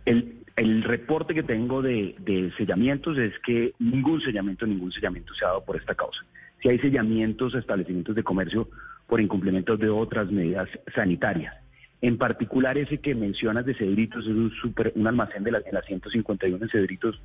el, 0.07 0.83
reporte 0.83 1.35
que 1.35 1.43
tengo 1.43 1.83
de, 1.83 2.17
de, 2.19 2.53
sellamientos 2.57 3.17
es 3.19 3.33
que 3.45 3.75
ningún 3.79 4.21
sellamiento, 4.21 4.67
ningún 4.67 4.91
sellamiento 4.91 5.33
se 5.35 5.45
ha 5.45 5.49
dado 5.49 5.65
por 5.65 5.77
esta 5.77 5.95
causa. 5.95 6.21
Si 6.61 6.69
hay 6.69 6.79
sellamientos 6.81 7.55
establecimientos 7.55 8.17
de 8.17 8.25
comercio 8.25 8.69
por 9.07 9.21
incumplimiento 9.21 9.77
de 9.77 9.89
otras 9.89 10.31
medidas 10.31 10.69
sanitarias. 10.95 11.55
En 12.01 12.17
particular 12.17 12.79
ese 12.79 12.99
que 12.99 13.15
mencionas 13.15 13.67
de 13.67 13.75
Cedritos, 13.75 14.25
es 14.25 14.31
un, 14.31 14.53
super, 14.63 14.93
un 14.95 15.07
almacén 15.07 15.43
de 15.43 15.51
la, 15.51 15.61
de 15.61 15.73
la 15.73 15.83
151 15.83 16.63
en 16.63 16.71
Cedritos, 16.71 17.21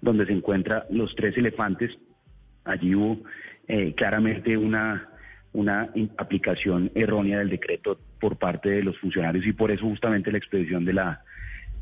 donde 0.00 0.26
se 0.26 0.32
encuentran 0.32 0.82
los 0.90 1.14
tres 1.14 1.36
elefantes. 1.36 1.96
Allí 2.64 2.94
hubo 2.94 3.20
eh, 3.68 3.94
claramente 3.94 4.56
una, 4.56 5.08
una 5.52 5.90
aplicación 6.18 6.90
errónea 6.94 7.38
del 7.38 7.50
decreto 7.50 7.98
por 8.20 8.36
parte 8.36 8.68
de 8.68 8.82
los 8.82 8.98
funcionarios 8.98 9.46
y 9.46 9.52
por 9.52 9.70
eso 9.70 9.84
justamente 9.84 10.32
la 10.32 10.38
expedición 10.38 10.84
de 10.84 10.92
la, 10.92 11.22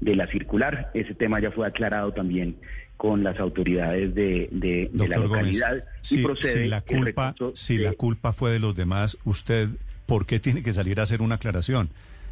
de 0.01 0.15
la 0.15 0.27
circular. 0.27 0.91
Ese 0.95 1.15
tema 1.15 1.41
ya 1.41 1.51
fue 1.51 1.67
aclarado 1.67 2.13
también 2.13 2.57
con 2.97 3.25
las 3.25 3.39
autoridades 3.41 4.15
de, 4.15 4.49
de, 4.53 4.91
de 4.93 5.09
la 5.09 5.17
localidad. 5.17 5.71
Gómez, 5.71 6.13
y 6.13 6.23
procede 6.23 6.63
si 6.65 6.69
la 6.69 6.81
culpa, 6.83 7.35
si 7.55 7.77
de... 7.79 7.85
la 7.85 7.93
culpa 7.93 8.33
fue 8.33 8.53
de 8.53 8.61
los 8.61 8.77
demás, 8.77 9.19
usted, 9.25 9.69
¿por 10.07 10.27
qué 10.27 10.41
tiene 10.41 10.63
que 10.63 10.73
salir 10.73 11.01
a 11.01 11.05
hacer 11.05 11.23
una 11.23 11.37
aclaración? 11.37 11.89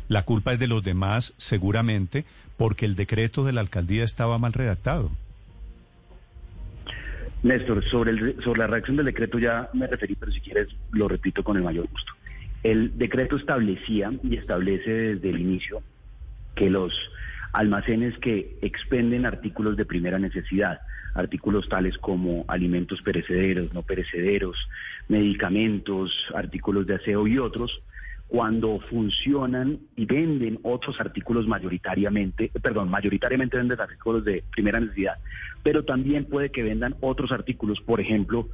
La 0.08 0.24
culpa 0.24 0.52
es 0.52 0.58
de 0.58 0.68
los 0.68 0.82
demás, 0.82 1.34
seguramente, 1.36 2.24
porque 2.56 2.86
el 2.86 2.96
decreto 2.96 3.44
de 3.44 3.52
la 3.52 3.60
alcaldía 3.60 4.04
estaba 4.04 4.38
mal 4.38 4.52
redactado. 4.52 5.10
Néstor, 7.42 7.84
sobre, 7.90 8.12
el, 8.12 8.36
sobre 8.42 8.60
la 8.60 8.66
reacción 8.68 8.96
del 8.96 9.06
decreto 9.06 9.38
ya 9.38 9.68
me 9.72 9.86
referí, 9.86 10.14
pero 10.14 10.30
si 10.30 10.40
quieres 10.40 10.68
lo 10.92 11.08
repito 11.08 11.42
con 11.42 11.56
el 11.56 11.64
mayor 11.64 11.88
gusto. 11.88 12.12
El 12.62 12.96
decreto 12.96 13.36
establecía 13.36 14.12
y 14.22 14.36
establece 14.36 14.90
desde 14.90 15.30
el 15.30 15.40
inicio 15.40 15.82
que 16.54 16.70
los 16.70 16.92
almacenes 17.52 18.16
que 18.18 18.56
expenden 18.62 19.26
artículos 19.26 19.76
de 19.76 19.84
primera 19.84 20.18
necesidad, 20.18 20.80
artículos 21.14 21.68
tales 21.68 21.98
como 21.98 22.44
alimentos 22.48 23.02
perecederos, 23.02 23.74
no 23.74 23.82
perecederos, 23.82 24.56
medicamentos, 25.08 26.12
artículos 26.34 26.86
de 26.86 26.94
aseo 26.94 27.26
y 27.26 27.38
otros, 27.38 27.82
cuando 28.32 28.80
funcionan 28.88 29.78
y 29.94 30.06
venden 30.06 30.58
otros 30.62 30.98
artículos 30.98 31.46
mayoritariamente, 31.46 32.50
perdón, 32.62 32.88
mayoritariamente 32.88 33.58
venden 33.58 33.78
artículos 33.78 34.24
de 34.24 34.42
primera 34.50 34.80
necesidad, 34.80 35.18
pero 35.62 35.84
también 35.84 36.24
puede 36.24 36.48
que 36.48 36.62
vendan 36.62 36.94
otros 37.02 37.30
artículos, 37.30 37.82
por 37.82 38.00
ejemplo, 38.00 38.48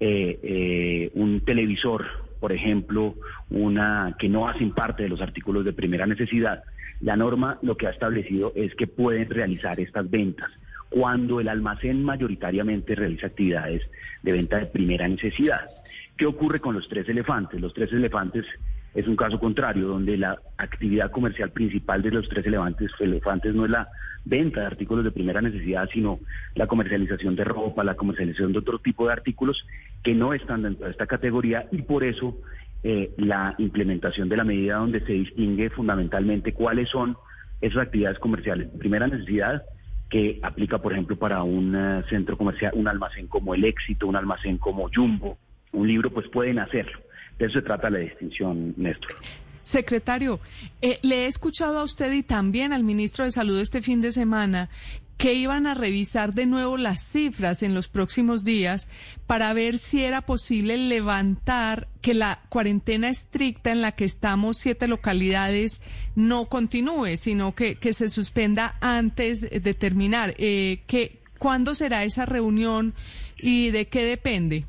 eh, 0.00 0.38
eh, 0.42 1.10
un 1.14 1.40
televisor, 1.40 2.04
por 2.40 2.52
ejemplo, 2.52 3.14
una 3.48 4.16
que 4.18 4.28
no 4.28 4.46
hacen 4.46 4.72
parte 4.72 5.04
de 5.04 5.08
los 5.08 5.22
artículos 5.22 5.64
de 5.64 5.72
primera 5.72 6.04
necesidad. 6.04 6.62
La 7.00 7.16
norma 7.16 7.58
lo 7.62 7.78
que 7.78 7.86
ha 7.86 7.90
establecido 7.90 8.52
es 8.54 8.74
que 8.74 8.86
pueden 8.86 9.30
realizar 9.30 9.80
estas 9.80 10.10
ventas 10.10 10.50
cuando 10.90 11.40
el 11.40 11.48
almacén 11.48 12.04
mayoritariamente 12.04 12.94
realiza 12.94 13.28
actividades 13.28 13.80
de 14.22 14.32
venta 14.32 14.58
de 14.58 14.66
primera 14.66 15.08
necesidad. 15.08 15.70
¿Qué 16.18 16.26
ocurre 16.26 16.60
con 16.60 16.74
los 16.74 16.86
tres 16.86 17.08
elefantes? 17.08 17.58
Los 17.58 17.72
tres 17.72 17.90
elefantes 17.92 18.44
es 18.94 19.06
un 19.06 19.16
caso 19.16 19.38
contrario, 19.38 19.88
donde 19.88 20.16
la 20.16 20.38
actividad 20.58 21.10
comercial 21.10 21.50
principal 21.50 22.02
de 22.02 22.10
los 22.10 22.28
tres 22.28 22.46
elefantes, 22.46 22.90
elefantes 23.00 23.54
no 23.54 23.64
es 23.64 23.70
la 23.70 23.88
venta 24.24 24.60
de 24.60 24.66
artículos 24.66 25.04
de 25.04 25.10
primera 25.10 25.40
necesidad, 25.40 25.88
sino 25.92 26.20
la 26.54 26.66
comercialización 26.66 27.34
de 27.34 27.44
ropa, 27.44 27.84
la 27.84 27.94
comercialización 27.94 28.52
de 28.52 28.58
otro 28.58 28.78
tipo 28.78 29.06
de 29.06 29.14
artículos 29.14 29.66
que 30.02 30.14
no 30.14 30.34
están 30.34 30.62
dentro 30.62 30.86
de 30.86 30.92
esta 30.92 31.06
categoría 31.06 31.66
y 31.72 31.82
por 31.82 32.04
eso 32.04 32.38
eh, 32.84 33.12
la 33.16 33.54
implementación 33.58 34.28
de 34.28 34.36
la 34.36 34.44
medida 34.44 34.76
donde 34.76 35.00
se 35.00 35.12
distingue 35.12 35.70
fundamentalmente 35.70 36.52
cuáles 36.52 36.88
son 36.90 37.16
esas 37.60 37.82
actividades 37.82 38.18
comerciales 38.18 38.72
de 38.72 38.78
primera 38.78 39.06
necesidad 39.06 39.62
que 40.10 40.38
aplica, 40.42 40.78
por 40.78 40.92
ejemplo, 40.92 41.16
para 41.16 41.42
un 41.42 41.74
eh, 41.74 42.02
centro 42.10 42.36
comercial, 42.36 42.72
un 42.74 42.86
almacén 42.86 43.28
como 43.28 43.54
El 43.54 43.64
Éxito, 43.64 44.06
un 44.06 44.16
almacén 44.16 44.58
como 44.58 44.90
Jumbo, 44.94 45.38
un 45.72 45.88
libro, 45.88 46.10
pues 46.10 46.28
pueden 46.28 46.58
hacerlo. 46.58 46.98
De 47.38 47.46
eso 47.46 47.54
se 47.54 47.62
trata 47.62 47.90
la 47.90 47.98
distinción, 47.98 48.74
Néstor. 48.76 49.16
Secretario, 49.62 50.40
eh, 50.80 50.98
le 51.02 51.24
he 51.24 51.26
escuchado 51.26 51.78
a 51.78 51.84
usted 51.84 52.12
y 52.12 52.22
también 52.22 52.72
al 52.72 52.82
ministro 52.82 53.24
de 53.24 53.30
Salud 53.30 53.58
este 53.58 53.80
fin 53.80 54.00
de 54.00 54.10
semana 54.10 54.70
que 55.16 55.34
iban 55.34 55.68
a 55.68 55.74
revisar 55.74 56.34
de 56.34 56.46
nuevo 56.46 56.76
las 56.76 57.00
cifras 57.00 57.62
en 57.62 57.74
los 57.74 57.86
próximos 57.86 58.42
días 58.42 58.88
para 59.28 59.52
ver 59.52 59.78
si 59.78 60.02
era 60.02 60.22
posible 60.22 60.76
levantar 60.76 61.86
que 62.00 62.12
la 62.12 62.40
cuarentena 62.48 63.08
estricta 63.08 63.70
en 63.70 63.82
la 63.82 63.92
que 63.92 64.04
estamos 64.04 64.58
siete 64.58 64.88
localidades 64.88 65.80
no 66.16 66.46
continúe, 66.46 67.16
sino 67.16 67.54
que, 67.54 67.76
que 67.76 67.92
se 67.92 68.08
suspenda 68.08 68.76
antes 68.80 69.42
de 69.42 69.74
terminar. 69.74 70.34
Eh, 70.38 70.82
que, 70.88 71.20
¿Cuándo 71.38 71.74
será 71.74 72.02
esa 72.02 72.26
reunión 72.26 72.92
y 73.38 73.70
de 73.70 73.86
qué 73.86 74.04
depende? 74.04 74.64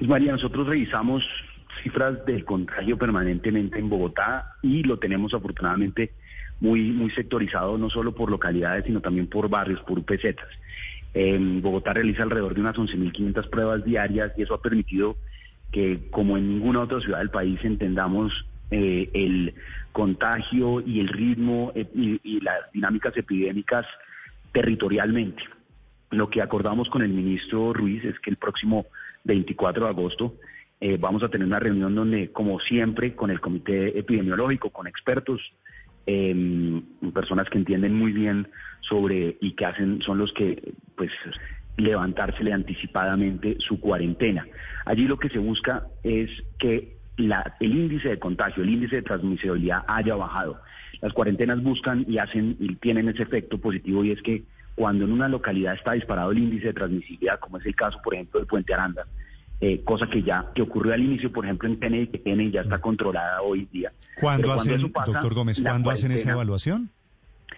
Pues 0.00 0.08
María, 0.08 0.32
nosotros 0.32 0.66
revisamos 0.66 1.22
cifras 1.82 2.24
del 2.24 2.46
contagio 2.46 2.96
permanentemente 2.96 3.78
en 3.78 3.90
Bogotá 3.90 4.54
y 4.62 4.82
lo 4.82 4.98
tenemos 4.98 5.34
afortunadamente 5.34 6.12
muy, 6.58 6.90
muy 6.90 7.10
sectorizado, 7.10 7.76
no 7.76 7.90
solo 7.90 8.14
por 8.14 8.30
localidades, 8.30 8.86
sino 8.86 9.02
también 9.02 9.26
por 9.26 9.50
barrios, 9.50 9.78
por 9.82 9.98
UPZ. 9.98 10.36
En 11.12 11.60
Bogotá 11.60 11.92
realiza 11.92 12.22
alrededor 12.22 12.54
de 12.54 12.62
unas 12.62 12.76
11.500 12.76 13.50
pruebas 13.50 13.84
diarias 13.84 14.32
y 14.38 14.42
eso 14.42 14.54
ha 14.54 14.62
permitido 14.62 15.16
que, 15.70 16.08
como 16.10 16.38
en 16.38 16.48
ninguna 16.48 16.80
otra 16.80 17.00
ciudad 17.00 17.18
del 17.18 17.28
país, 17.28 17.60
entendamos 17.62 18.32
eh, 18.70 19.10
el 19.12 19.52
contagio 19.92 20.80
y 20.80 21.00
el 21.00 21.08
ritmo 21.08 21.72
eh, 21.74 21.86
y 21.94 22.40
las 22.40 22.72
dinámicas 22.72 23.14
epidémicas 23.18 23.84
territorialmente. 24.52 25.42
Lo 26.10 26.30
que 26.30 26.40
acordamos 26.40 26.88
con 26.88 27.02
el 27.02 27.10
ministro 27.10 27.74
Ruiz 27.74 28.02
es 28.02 28.18
que 28.20 28.30
el 28.30 28.38
próximo 28.38 28.86
24 29.24 29.84
de 29.84 29.90
agosto 29.90 30.34
eh, 30.80 30.96
vamos 30.98 31.22
a 31.22 31.28
tener 31.28 31.46
una 31.46 31.58
reunión 31.58 31.94
donde, 31.94 32.32
como 32.32 32.58
siempre, 32.58 33.14
con 33.14 33.30
el 33.30 33.40
comité 33.40 33.98
epidemiológico, 33.98 34.70
con 34.70 34.86
expertos, 34.86 35.40
eh, 36.06 36.82
personas 37.12 37.50
que 37.50 37.58
entienden 37.58 37.94
muy 37.94 38.12
bien 38.12 38.48
sobre 38.80 39.36
y 39.42 39.52
que 39.52 39.66
hacen, 39.66 40.00
son 40.00 40.16
los 40.16 40.32
que, 40.32 40.72
pues, 40.96 41.10
levantársele 41.76 42.52
anticipadamente 42.52 43.56
su 43.58 43.78
cuarentena. 43.78 44.46
Allí 44.86 45.06
lo 45.06 45.18
que 45.18 45.28
se 45.28 45.38
busca 45.38 45.86
es 46.02 46.30
que 46.58 46.96
la, 47.18 47.56
el 47.60 47.72
índice 47.76 48.08
de 48.08 48.18
contagio, 48.18 48.62
el 48.62 48.70
índice 48.70 48.96
de 48.96 49.02
transmisibilidad 49.02 49.84
haya 49.86 50.14
bajado. 50.14 50.60
Las 51.02 51.12
cuarentenas 51.12 51.62
buscan 51.62 52.06
y 52.08 52.16
hacen 52.16 52.56
y 52.58 52.74
tienen 52.76 53.08
ese 53.10 53.22
efecto 53.22 53.58
positivo 53.58 54.02
y 54.02 54.12
es 54.12 54.22
que 54.22 54.44
cuando 54.80 55.04
en 55.04 55.12
una 55.12 55.28
localidad 55.28 55.74
está 55.74 55.92
disparado 55.92 56.30
el 56.30 56.38
índice 56.38 56.68
de 56.68 56.72
transmisibilidad, 56.72 57.38
como 57.38 57.58
es 57.58 57.66
el 57.66 57.76
caso, 57.76 57.98
por 58.02 58.14
ejemplo, 58.14 58.40
de 58.40 58.46
Puente 58.46 58.72
Aranda, 58.72 59.06
eh, 59.60 59.84
cosa 59.84 60.06
que 60.06 60.22
ya 60.22 60.46
que 60.54 60.62
ocurrió 60.62 60.94
al 60.94 61.02
inicio, 61.02 61.30
por 61.30 61.44
ejemplo, 61.44 61.68
en 61.68 61.78
Kennedy, 61.78 62.06
que 62.06 62.22
Kennedy 62.22 62.50
ya 62.50 62.62
está 62.62 62.78
controlada 62.78 63.42
hoy 63.42 63.68
día. 63.70 63.92
¿Cuándo 64.18 64.48
Pero 64.48 64.54
hacen, 64.54 64.90
pasa, 64.90 65.12
doctor 65.12 65.34
Gómez, 65.34 65.60
cuándo 65.60 65.90
hacen 65.90 66.12
esa 66.12 66.30
evaluación? 66.30 66.90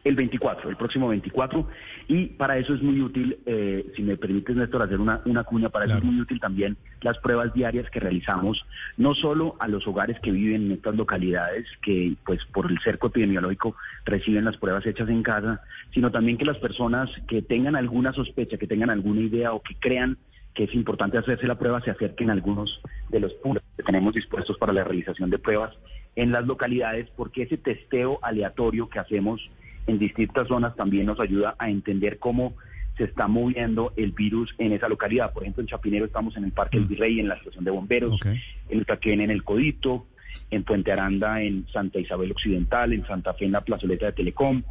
El 0.04 0.16
24, 0.16 0.68
el 0.68 0.76
próximo 0.76 1.08
24. 1.08 1.68
Y 2.08 2.26
para 2.26 2.58
eso 2.58 2.74
es 2.74 2.82
muy 2.82 3.00
útil, 3.00 3.38
eh, 3.46 3.86
si 3.94 4.02
me 4.02 4.16
permites, 4.16 4.56
Néstor, 4.56 4.82
hacer 4.82 5.00
una, 5.00 5.20
una 5.26 5.44
cuña, 5.44 5.68
para 5.68 5.84
eso 5.84 5.94
Claro. 5.94 6.06
es 6.06 6.12
muy 6.12 6.20
útil 6.20 6.40
también 6.40 6.76
las 7.02 7.18
pruebas 7.18 7.54
diarias 7.54 7.88
que 7.90 8.00
realizamos, 8.00 8.64
no 8.96 9.14
solo 9.14 9.54
a 9.60 9.68
los 9.68 9.86
hogares 9.86 10.18
que 10.20 10.32
viven 10.32 10.66
en 10.66 10.72
estas 10.72 10.96
localidades, 10.96 11.66
que 11.82 12.14
pues 12.26 12.44
por 12.46 12.70
el 12.70 12.78
cerco 12.80 13.06
epidemiológico 13.08 13.76
reciben 14.04 14.44
las 14.44 14.56
pruebas 14.56 14.84
hechas 14.86 15.08
en 15.08 15.22
casa, 15.22 15.60
sino 15.94 16.10
también 16.10 16.36
que 16.36 16.44
las 16.46 16.58
personas 16.58 17.08
que 17.28 17.40
tengan 17.42 17.76
alguna 17.76 18.12
sospecha, 18.12 18.56
que 18.58 18.66
tengan 18.66 18.90
alguna 18.90 19.20
idea 19.20 19.52
o 19.52 19.62
que 19.62 19.76
crean 19.78 20.18
que 20.54 20.64
es 20.64 20.74
importante 20.74 21.16
hacerse 21.16 21.46
la 21.46 21.58
prueba, 21.58 21.80
se 21.80 21.90
acerquen 21.90 22.28
a 22.28 22.34
algunos 22.34 22.80
de 23.08 23.20
los 23.20 23.32
puntos 23.34 23.62
que 23.76 23.84
tenemos 23.84 24.12
dispuestos 24.14 24.58
para 24.58 24.72
la 24.72 24.84
realización 24.84 25.30
de 25.30 25.38
pruebas 25.38 25.74
en 26.14 26.30
las 26.30 26.44
localidades, 26.46 27.08
porque 27.16 27.42
ese 27.44 27.56
testeo 27.56 28.18
aleatorio 28.20 28.88
que 28.90 28.98
hacemos 28.98 29.40
en 29.86 29.98
distintas 29.98 30.48
zonas 30.48 30.74
también 30.76 31.06
nos 31.06 31.20
ayuda 31.20 31.54
a 31.58 31.68
entender 31.70 32.18
cómo 32.18 32.54
se 32.96 33.04
está 33.04 33.26
moviendo 33.26 33.92
el 33.96 34.12
virus 34.12 34.54
en 34.58 34.72
esa 34.72 34.88
localidad. 34.88 35.32
Por 35.32 35.42
ejemplo, 35.42 35.62
en 35.62 35.68
Chapinero 35.68 36.04
estamos 36.04 36.36
en 36.36 36.44
el 36.44 36.52
Parque 36.52 36.76
El 36.76 36.84
Virrey, 36.84 37.20
en 37.20 37.28
la 37.28 37.34
estación 37.34 37.64
de 37.64 37.70
bomberos, 37.70 38.14
Ok. 38.14 38.26
en 38.68 38.80
Itaquén, 38.80 39.20
en 39.20 39.30
el 39.30 39.42
Codito, 39.44 40.06
en 40.50 40.62
Puente 40.64 40.92
Aranda, 40.92 41.42
en 41.42 41.66
Santa 41.72 41.98
Isabel 41.98 42.30
Occidental, 42.32 42.92
en 42.92 43.06
Santa 43.06 43.32
Fe, 43.34 43.46
en 43.46 43.52
la 43.52 43.62
plazoleta 43.62 44.06
de 44.06 44.12
Telecom, 44.12 44.62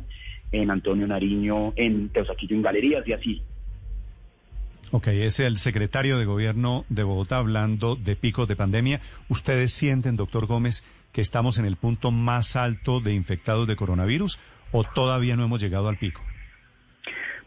en 0.51 0.69
Antonio 0.69 1.07
Nariño, 1.07 1.73
en 1.75 2.09
Teusaquillo, 2.09 2.55
en 2.55 2.61
Galerías 2.61 3.07
y 3.07 3.13
así. 3.13 3.41
Ok, 4.91 5.07
es 5.07 5.39
el 5.39 5.57
secretario 5.57 6.17
de 6.19 6.25
Gobierno 6.25 6.85
de 6.89 7.03
Bogotá 7.03 7.37
hablando 7.37 7.95
de 7.95 8.15
picos 8.17 8.47
de 8.47 8.57
pandemia. 8.57 8.99
¿Ustedes 9.29 9.71
sienten, 9.73 10.17
doctor 10.17 10.47
Gómez, 10.47 10.83
que 11.13 11.21
estamos 11.21 11.57
en 11.57 11.65
el 11.65 11.77
punto 11.77 12.11
más 12.11 12.55
alto 12.57 12.99
de 12.99 13.13
infectados 13.13 13.67
de 13.67 13.77
coronavirus 13.77 14.39
o 14.71 14.83
todavía 14.83 15.35
no 15.35 15.43
hemos 15.45 15.61
llegado 15.61 15.87
al 15.87 15.97
pico? 15.97 16.21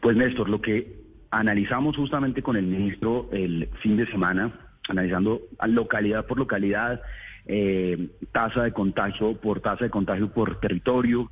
Pues 0.01 0.17
Néstor, 0.17 0.49
lo 0.49 0.61
que 0.61 1.05
analizamos 1.31 1.97
justamente 1.97 2.43
con 2.43 2.57
el 2.57 2.67
ministro 2.67 3.29
el 3.33 3.69
fin 3.83 3.97
de 3.97 4.07
semana, 4.07 4.53
analizando 4.89 5.43
localidad 5.67 6.27
por 6.27 6.39
localidad, 6.39 7.01
eh, 7.47 8.09
tasa 8.33 8.63
de 8.63 8.73
contagio 8.73 9.37
por 9.41 9.61
tasa 9.61 9.85
de 9.85 9.91
contagio 9.91 10.31
por 10.33 10.61
territorio, 10.61 11.31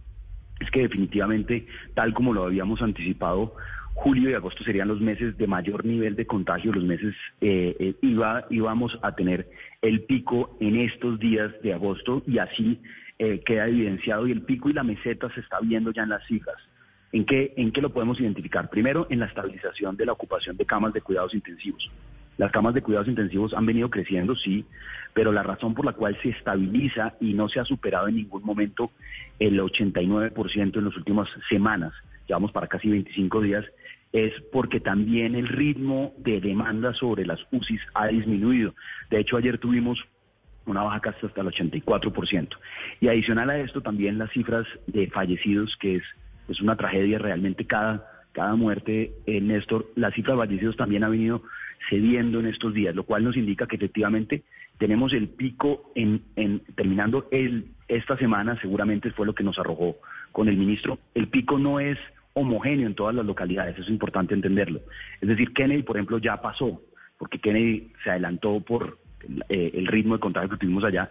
es 0.61 0.71
que 0.71 0.83
definitivamente, 0.83 1.67
tal 1.95 2.15
como 2.15 2.33
lo 2.33 2.45
habíamos 2.45 2.83
anticipado, 2.83 3.55
julio 3.95 4.31
y 4.31 4.35
agosto 4.35 4.65
serían 4.65 4.89
los 4.89 5.01
meses 5.01 5.37
de 5.37 5.47
mayor 5.47 5.85
nivel 5.85 6.17
de 6.17 6.27
contagio, 6.27 6.73
los 6.73 6.85
meses 6.85 7.15
eh, 7.41 7.77
eh, 7.79 7.95
iba, 8.03 8.47
íbamos 8.51 8.99
a 9.03 9.15
tener 9.15 9.51
el 9.83 10.03
pico 10.03 10.57
en 10.61 10.77
estos 10.77 11.19
días 11.19 11.51
de 11.63 11.75
agosto 11.75 12.23
y 12.27 12.39
así 12.39 12.81
eh, 13.25 13.41
queda 13.47 13.69
evidenciado 13.69 14.27
y 14.27 14.33
el 14.33 14.43
pico 14.43 14.69
y 14.69 14.73
la 14.73 14.83
meseta 14.83 15.33
se 15.33 15.39
está 15.39 15.61
viendo 15.61 15.93
ya 15.93 16.03
en 16.03 16.09
las 16.09 16.27
cifras. 16.27 16.57
¿En 17.13 17.25
qué, 17.25 17.55
¿En 17.57 17.71
qué 17.71 17.81
lo 17.81 17.93
podemos 17.93 18.19
identificar? 18.19 18.69
Primero, 18.69 19.07
en 19.11 19.21
la 19.21 19.27
estabilización 19.27 19.97
de 19.97 20.07
la 20.07 20.13
ocupación 20.13 20.57
de 20.57 20.67
camas 20.67 20.93
de 20.93 21.03
cuidados 21.03 21.33
intensivos. 21.33 21.89
Las 22.37 22.51
camas 22.51 22.75
de 22.75 22.83
cuidados 22.83 23.07
intensivos 23.07 23.55
han 23.55 23.65
venido 23.65 23.91
creciendo, 23.91 24.35
sí, 24.35 24.65
pero 25.15 25.31
la 25.31 25.45
razón 25.45 25.73
por 25.73 25.85
la 25.85 25.93
cual 25.93 26.19
se 26.21 26.31
estabiliza 26.31 27.15
y 27.21 27.33
no 27.35 27.49
se 27.49 27.61
ha 27.61 27.65
superado 27.65 28.09
en 28.09 28.17
ningún 28.17 28.43
momento 28.43 28.91
el 29.39 29.61
89% 29.61 30.77
en 30.77 30.85
las 30.85 30.97
últimas 30.97 31.29
semanas, 31.49 31.93
llevamos 32.27 32.51
para 32.51 32.67
casi 32.67 32.89
25 32.89 33.41
días, 33.41 33.65
es 34.13 34.33
porque 34.51 34.81
también 34.81 35.37
el 35.37 35.47
ritmo 35.47 36.13
de 36.19 36.41
demanda 36.41 36.93
sobre 36.95 37.25
las 37.25 37.39
UCIs 37.53 37.83
ha 37.95 38.09
disminuido. 38.09 38.75
De 39.11 39.21
hecho, 39.21 39.37
ayer 39.37 39.59
tuvimos 39.59 40.05
una 40.67 40.83
baja 40.83 41.01
casi 41.01 41.27
hasta 41.27 41.41
el 41.41 41.49
84%. 41.49 42.49
Y 43.01 43.09
adicional 43.09 43.51
a 43.51 43.59
esto, 43.59 43.81
también 43.81 44.19
las 44.19 44.31
cifras 44.31 44.67
de 44.87 45.09
fallecidos, 45.09 45.77
que 45.77 45.97
es, 45.97 46.03
es 46.49 46.61
una 46.61 46.77
tragedia 46.77 47.19
realmente 47.19 47.67
cada, 47.67 48.07
cada 48.33 48.55
muerte, 48.55 49.13
eh, 49.27 49.41
Néstor, 49.41 49.91
las 49.95 50.15
cifras 50.15 50.37
de 50.37 50.45
fallecidos 50.45 50.77
también 50.77 51.05
ha 51.05 51.09
venido 51.09 51.43
cediendo 51.89 52.41
en 52.41 52.47
estos 52.47 52.75
días, 52.75 52.95
lo 52.95 53.05
cual 53.05 53.25
nos 53.25 53.37
indica 53.37 53.67
que 53.67 53.77
efectivamente 53.77 54.43
tenemos 54.79 55.13
el 55.13 55.29
pico 55.29 55.93
en, 55.95 56.23
en 56.37 56.61
terminando 56.75 57.29
el, 57.31 57.67
esta 57.89 58.17
semana, 58.17 58.59
seguramente 58.61 59.11
fue 59.11 59.27
lo 59.27 59.35
que 59.35 59.45
nos 59.45 59.59
arrojó 59.59 59.97
con 60.31 60.49
el 60.49 60.57
ministro, 60.57 60.99
el 61.15 61.29
pico 61.29 61.59
no 61.59 61.81
es 61.81 61.99
homogéneo 62.35 62.87
en 62.87 62.95
todas 62.95 63.15
las 63.15 63.27
localidades, 63.27 63.79
es 63.79 63.89
importante 63.89 64.35
entenderlo. 64.35 64.81
Es 65.21 65.29
decir, 65.29 65.53
Kennedy, 65.53 65.83
por 65.83 65.97
ejemplo, 65.97 66.19
ya 66.19 66.41
pasó, 66.41 66.81
porque 67.19 67.39
Kennedy 67.39 67.93
se 68.03 68.11
adelantó 68.11 68.61
por 68.61 68.99
eh, 69.49 69.71
el 69.75 69.87
ritmo 69.87 70.15
de 70.15 70.21
contagio 70.21 70.51
que 70.51 70.57
tuvimos 70.57 70.85
allá, 70.85 71.11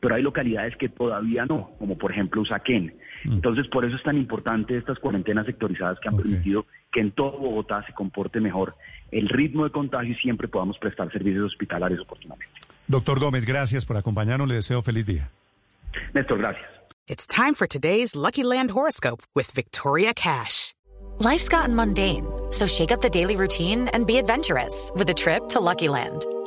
pero 0.00 0.14
hay 0.14 0.22
localidades 0.22 0.76
que 0.76 0.88
todavía 0.88 1.44
no, 1.46 1.70
como 1.78 1.98
por 1.98 2.10
ejemplo 2.12 2.40
Usaquén. 2.40 2.94
Entonces, 3.24 3.68
por 3.68 3.84
eso 3.84 3.96
es 3.96 4.02
tan 4.02 4.16
importante 4.16 4.76
estas 4.76 4.98
cuarentenas 4.98 5.44
sectorizadas 5.46 5.98
que 6.00 6.08
han 6.08 6.14
Ok. 6.14 6.22
permitido 6.22 6.64
que 6.90 7.00
en 7.00 7.10
todo 7.12 7.32
Bogotá 7.38 7.84
se 7.86 7.92
comporte 7.92 8.40
mejor 8.40 8.74
el 9.12 9.28
ritmo 9.28 9.64
de 9.64 9.70
contagio 9.70 10.12
y 10.12 10.16
siempre 10.16 10.48
podamos 10.48 10.78
prestar 10.78 11.12
servicios 11.12 11.44
hospitalarios 11.52 12.00
oportunamente. 12.00 12.54
Doctor 12.88 13.20
Gómez, 13.20 13.44
gracias 13.44 13.84
por 13.84 13.96
acompañarnos. 13.96 14.48
Le 14.48 14.54
deseo 14.54 14.82
feliz 14.82 15.04
día. 15.06 15.28
Néstor, 16.14 16.38
gracias. 16.38 16.66
It's 17.06 17.26
time 17.26 17.54
for 17.54 17.66
today's 17.66 18.14
Lucky 18.16 18.42
Land 18.44 18.70
horoscope 18.70 19.22
with 19.34 19.50
Victoria 19.54 20.14
Cash. 20.14 20.74
Life's 21.18 21.48
gotten 21.48 21.74
mundane, 21.74 22.24
so 22.50 22.66
shake 22.66 22.92
up 22.92 23.00
the 23.02 23.10
daily 23.10 23.36
routine 23.36 23.88
and 23.92 24.06
be 24.06 24.16
adventurous 24.16 24.90
with 24.96 25.10
a 25.10 25.14
trip 25.14 25.48
to 25.48 25.60
Lucky 25.60 25.88
Land. 25.88 26.24